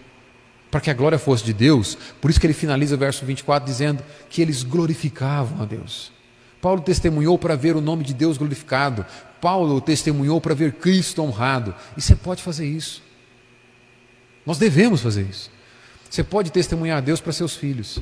[0.71, 1.95] para que a glória fosse de Deus.
[2.19, 6.11] Por isso que ele finaliza o verso 24 dizendo que eles glorificavam a Deus.
[6.59, 9.05] Paulo testemunhou para ver o nome de Deus glorificado.
[9.39, 11.75] Paulo testemunhou para ver Cristo honrado.
[11.95, 13.10] E você pode fazer isso.
[14.45, 15.51] Nós devemos fazer isso.
[16.09, 17.99] Você pode testemunhar a Deus para seus filhos.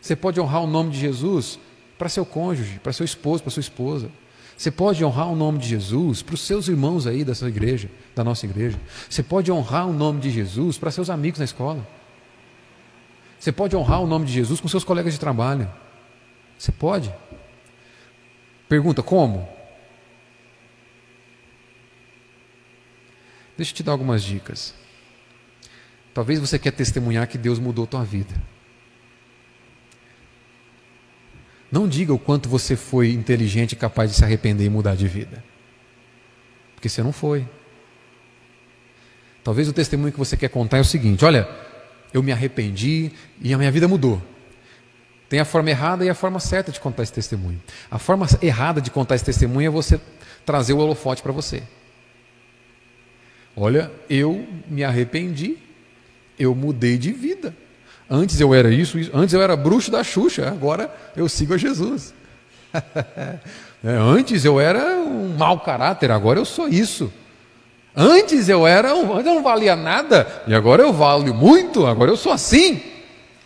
[0.00, 1.58] Você pode honrar o nome de Jesus
[1.98, 4.10] para seu cônjuge, para seu esposo, para sua esposa.
[4.56, 8.24] Você pode honrar o nome de Jesus para os seus irmãos aí dessa igreja, da
[8.24, 8.80] nossa igreja.
[9.08, 11.86] Você pode honrar o nome de Jesus para seus amigos na escola.
[13.38, 15.70] Você pode honrar o nome de Jesus com seus colegas de trabalho.
[16.58, 17.14] Você pode.
[18.68, 19.48] Pergunta: como?
[23.58, 24.72] Deixa eu te dar algumas dicas.
[26.14, 28.32] Talvez você quer testemunhar que Deus mudou tua vida.
[31.70, 35.08] Não diga o quanto você foi inteligente e capaz de se arrepender e mudar de
[35.08, 35.42] vida.
[36.76, 37.46] Porque você não foi.
[39.42, 41.48] Talvez o testemunho que você quer contar é o seguinte: olha,
[42.14, 44.22] eu me arrependi e a minha vida mudou.
[45.28, 47.60] Tem a forma errada e a forma certa de contar esse testemunho.
[47.90, 50.00] A forma errada de contar esse testemunho é você
[50.46, 51.64] trazer o holofote para você.
[53.60, 55.58] Olha, eu me arrependi,
[56.38, 57.52] eu mudei de vida.
[58.08, 61.58] Antes eu era isso, isso, antes eu era bruxo da Xuxa, agora eu sigo a
[61.58, 62.14] Jesus.
[62.72, 63.38] é,
[63.84, 67.12] antes eu era um mau caráter, agora eu sou isso.
[67.96, 72.16] Antes eu era, antes eu não valia nada, e agora eu valho muito, agora eu
[72.16, 72.80] sou assim.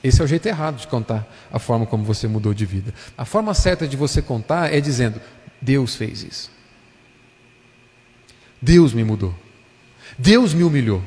[0.04, 2.92] Esse é o jeito errado de contar a forma como você mudou de vida.
[3.16, 5.20] A forma certa de você contar é dizendo:
[5.58, 6.50] Deus fez isso.
[8.60, 9.34] Deus me mudou.
[10.18, 11.02] Deus me humilhou.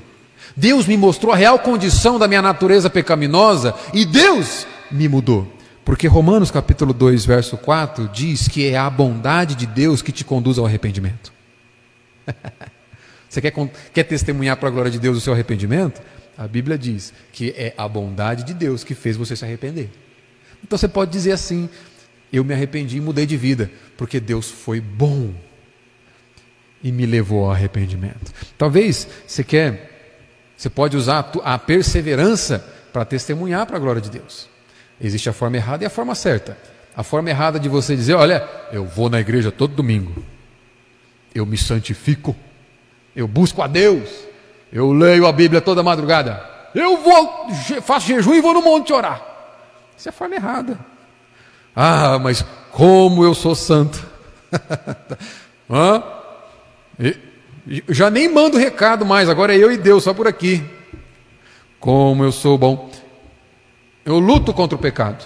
[0.56, 5.52] Deus me mostrou a real condição da minha natureza pecaminosa e Deus me mudou.
[5.84, 10.24] Porque Romanos capítulo 2, verso 4 diz que é a bondade de Deus que te
[10.24, 11.32] conduz ao arrependimento.
[13.30, 13.54] Você quer,
[13.94, 16.02] quer testemunhar para a glória de Deus o seu arrependimento?
[16.38, 19.90] A Bíblia diz que é a bondade de Deus que fez você se arrepender.
[20.64, 21.70] Então você pode dizer assim:
[22.32, 25.34] eu me arrependi e mudei de vida, porque Deus foi bom
[26.86, 28.32] e me levou ao arrependimento.
[28.56, 32.64] Talvez você quer você pode usar a perseverança
[32.94, 34.48] para testemunhar para a glória de Deus.
[35.02, 36.56] Existe a forma errada e a forma certa.
[36.96, 40.24] A forma errada de você dizer: Olha, eu vou na igreja todo domingo,
[41.34, 42.36] eu me santifico,
[43.16, 44.08] eu busco a Deus,
[44.72, 46.40] eu leio a Bíblia toda madrugada,
[46.76, 47.50] eu vou,
[47.82, 49.26] faço jejum e vou no monte orar.
[49.98, 50.78] Isso é a forma errada.
[51.76, 54.06] Ah, mas como eu sou santo.
[55.68, 56.25] Hã?
[57.90, 60.64] Já nem mando recado mais, agora é eu e Deus, só por aqui.
[61.80, 62.92] Como eu sou bom.
[64.06, 65.26] Eu luto contra o pecado.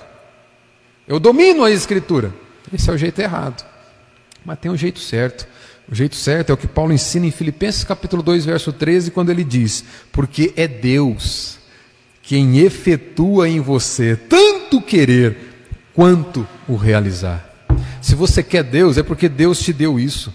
[1.07, 2.33] Eu domino a Escritura.
[2.73, 3.65] Esse é o jeito errado.
[4.45, 5.47] Mas tem um jeito certo.
[5.91, 9.31] O jeito certo é o que Paulo ensina em Filipenses capítulo 2, verso 13, quando
[9.31, 11.57] ele diz: Porque é Deus
[12.21, 15.35] quem efetua em você tanto querer
[15.95, 17.43] quanto o realizar.
[18.01, 20.31] Se você quer Deus, é porque Deus te deu isso.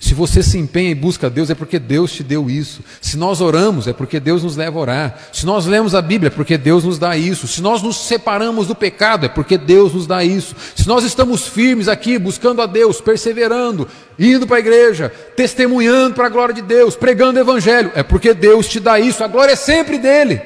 [0.00, 2.82] Se você se empenha e busca Deus, é porque Deus te deu isso.
[3.00, 5.18] Se nós oramos, é porque Deus nos leva a orar.
[5.32, 7.48] Se nós lemos a Bíblia, é porque Deus nos dá isso.
[7.48, 10.54] Se nós nos separamos do pecado, é porque Deus nos dá isso.
[10.74, 16.26] Se nós estamos firmes aqui, buscando a Deus, perseverando, indo para a igreja, testemunhando para
[16.26, 19.22] a glória de Deus, pregando o Evangelho, é porque Deus te dá isso.
[19.24, 20.40] A glória é sempre dele.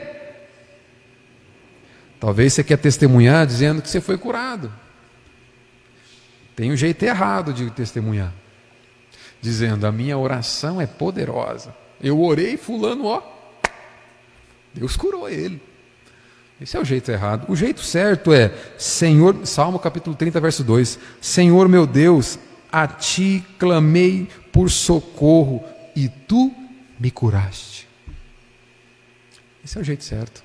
[2.23, 4.73] Talvez você quer testemunhar dizendo que você foi curado.
[6.55, 8.33] Tem um jeito errado de testemunhar,
[9.43, 11.75] dizendo: a minha oração é poderosa.
[12.01, 13.23] Eu orei, Fulano, ó,
[14.73, 15.61] Deus curou ele.
[16.61, 17.45] Esse é o jeito errado.
[17.51, 22.39] O jeito certo é: Senhor, Salmo capítulo 30, verso 2: Senhor meu Deus,
[22.71, 25.63] a ti clamei por socorro
[25.95, 26.55] e tu
[26.99, 27.89] me curaste.
[29.65, 30.43] Esse é o jeito certo.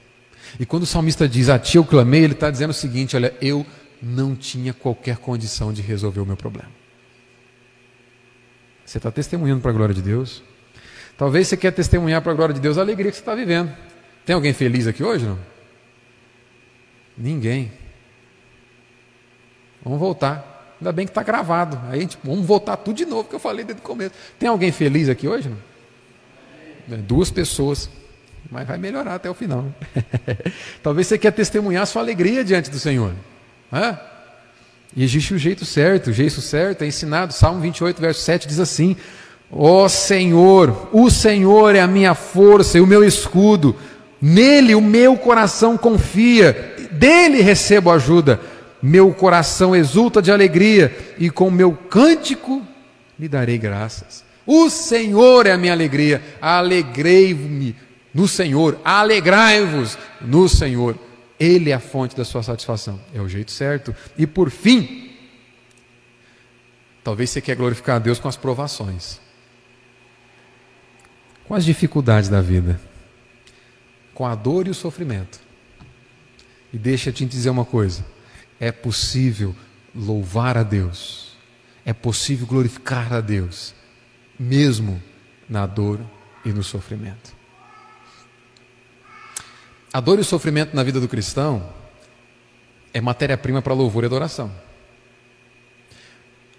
[0.60, 3.34] E quando o salmista diz a ti eu clamei, ele está dizendo o seguinte: olha,
[3.40, 3.66] eu
[4.02, 6.77] não tinha qualquer condição de resolver o meu problema.
[8.88, 10.42] Você está testemunhando para a glória de Deus?
[11.18, 13.70] Talvez você quer testemunhar para a glória de Deus a alegria que você está vivendo.
[14.26, 15.26] Tem alguém feliz aqui hoje?
[15.26, 15.38] Não?
[17.18, 17.70] Ninguém.
[19.84, 20.76] Vamos voltar.
[20.80, 21.78] Ainda bem que está gravado.
[21.90, 24.16] Aí a gente, vamos voltar tudo de novo que eu falei desde o começo.
[24.40, 25.50] Tem alguém feliz aqui hoje?
[25.50, 26.98] Não?
[26.98, 27.90] É, duas pessoas.
[28.50, 29.66] Mas vai melhorar até o final.
[30.82, 33.14] Talvez você quer testemunhar sua alegria diante do Senhor.
[33.70, 33.98] É?
[34.96, 37.34] E existe o jeito certo, o jeito certo é ensinado.
[37.34, 38.96] Salmo 28, verso 7 diz assim:
[39.52, 43.76] Ó oh Senhor, o Senhor é a minha força e o meu escudo,
[44.22, 48.40] nele o meu coração confia, dele recebo ajuda.
[48.82, 52.62] Meu coração exulta de alegria e com meu cântico
[53.20, 54.24] lhe darei graças.
[54.46, 57.76] O Senhor é a minha alegria, alegrei-me
[58.14, 60.96] no Senhor, alegrai-vos no Senhor.
[61.40, 63.00] Ele é a fonte da sua satisfação.
[63.14, 63.96] É o jeito certo.
[64.18, 65.16] E por fim,
[67.04, 69.20] talvez você quer glorificar a Deus com as provações,
[71.48, 72.80] com as dificuldades da vida,
[74.14, 75.40] com a dor e o sofrimento.
[76.74, 78.04] E deixa eu te dizer uma coisa:
[78.60, 79.56] é possível
[79.94, 81.38] louvar a Deus,
[81.86, 83.76] é possível glorificar a Deus,
[84.40, 85.02] mesmo
[85.48, 86.00] na dor
[86.44, 87.37] e no sofrimento.
[89.92, 91.68] A dor e o sofrimento na vida do cristão
[92.94, 94.52] é matéria-prima para louvor e adoração.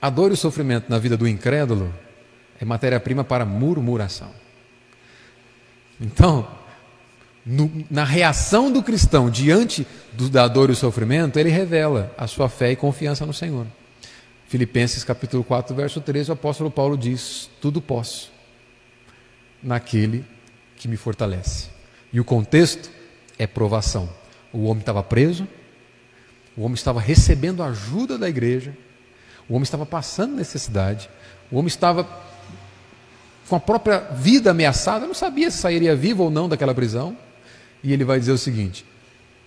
[0.00, 1.92] A dor e o sofrimento na vida do incrédulo
[2.60, 4.30] é matéria-prima para murmuração.
[6.00, 6.48] Então,
[7.44, 12.26] no, na reação do cristão diante do, da dor e o sofrimento, ele revela a
[12.26, 13.66] sua fé e confiança no Senhor.
[14.46, 18.30] Filipenses capítulo 4, verso 13, o apóstolo Paulo diz: Tudo posso
[19.62, 20.24] naquele
[20.76, 21.68] que me fortalece.
[22.12, 22.90] E o contexto
[23.38, 24.08] é provação.
[24.52, 25.46] O homem estava preso,
[26.56, 28.76] o homem estava recebendo ajuda da igreja,
[29.48, 31.08] o homem estava passando necessidade,
[31.50, 32.06] o homem estava
[33.48, 37.16] com a própria vida ameaçada, não sabia se sairia vivo ou não daquela prisão.
[37.82, 38.84] E ele vai dizer o seguinte: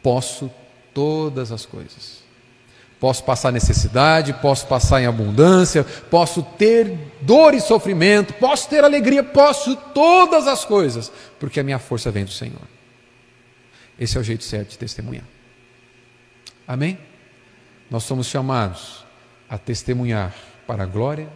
[0.01, 0.49] posso
[0.93, 2.21] todas as coisas.
[2.99, 9.23] Posso passar necessidade, posso passar em abundância, posso ter dor e sofrimento, posso ter alegria,
[9.23, 12.61] posso todas as coisas, porque a minha força vem do Senhor.
[14.01, 15.23] Esse é o jeito certo de testemunhar.
[16.67, 16.97] Amém?
[17.87, 19.05] Nós somos chamados
[19.47, 20.33] a testemunhar
[20.65, 21.29] para a glória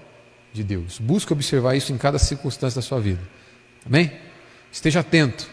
[0.51, 0.97] de Deus.
[0.97, 3.21] Busque observar isso em cada circunstância da sua vida.
[3.85, 4.11] Amém?
[4.71, 5.47] Esteja atento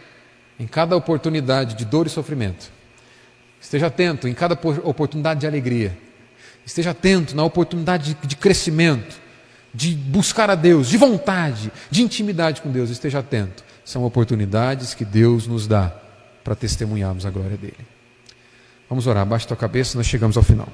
[0.59, 2.71] em cada oportunidade de dor e sofrimento.
[3.61, 5.95] Esteja atento em cada oportunidade de alegria.
[6.65, 9.21] Esteja atento na oportunidade de, crescimento,
[9.75, 12.89] de buscar a Deus, de vontade, de intimidade com Deus.
[12.89, 13.63] Esteja atento.
[13.85, 16.01] São oportunidades que Deus nos dá
[16.43, 17.87] para testemunharmos a glória dele.
[18.89, 20.69] Vamos orar, baixa tua cabeça, nós chegamos ao final.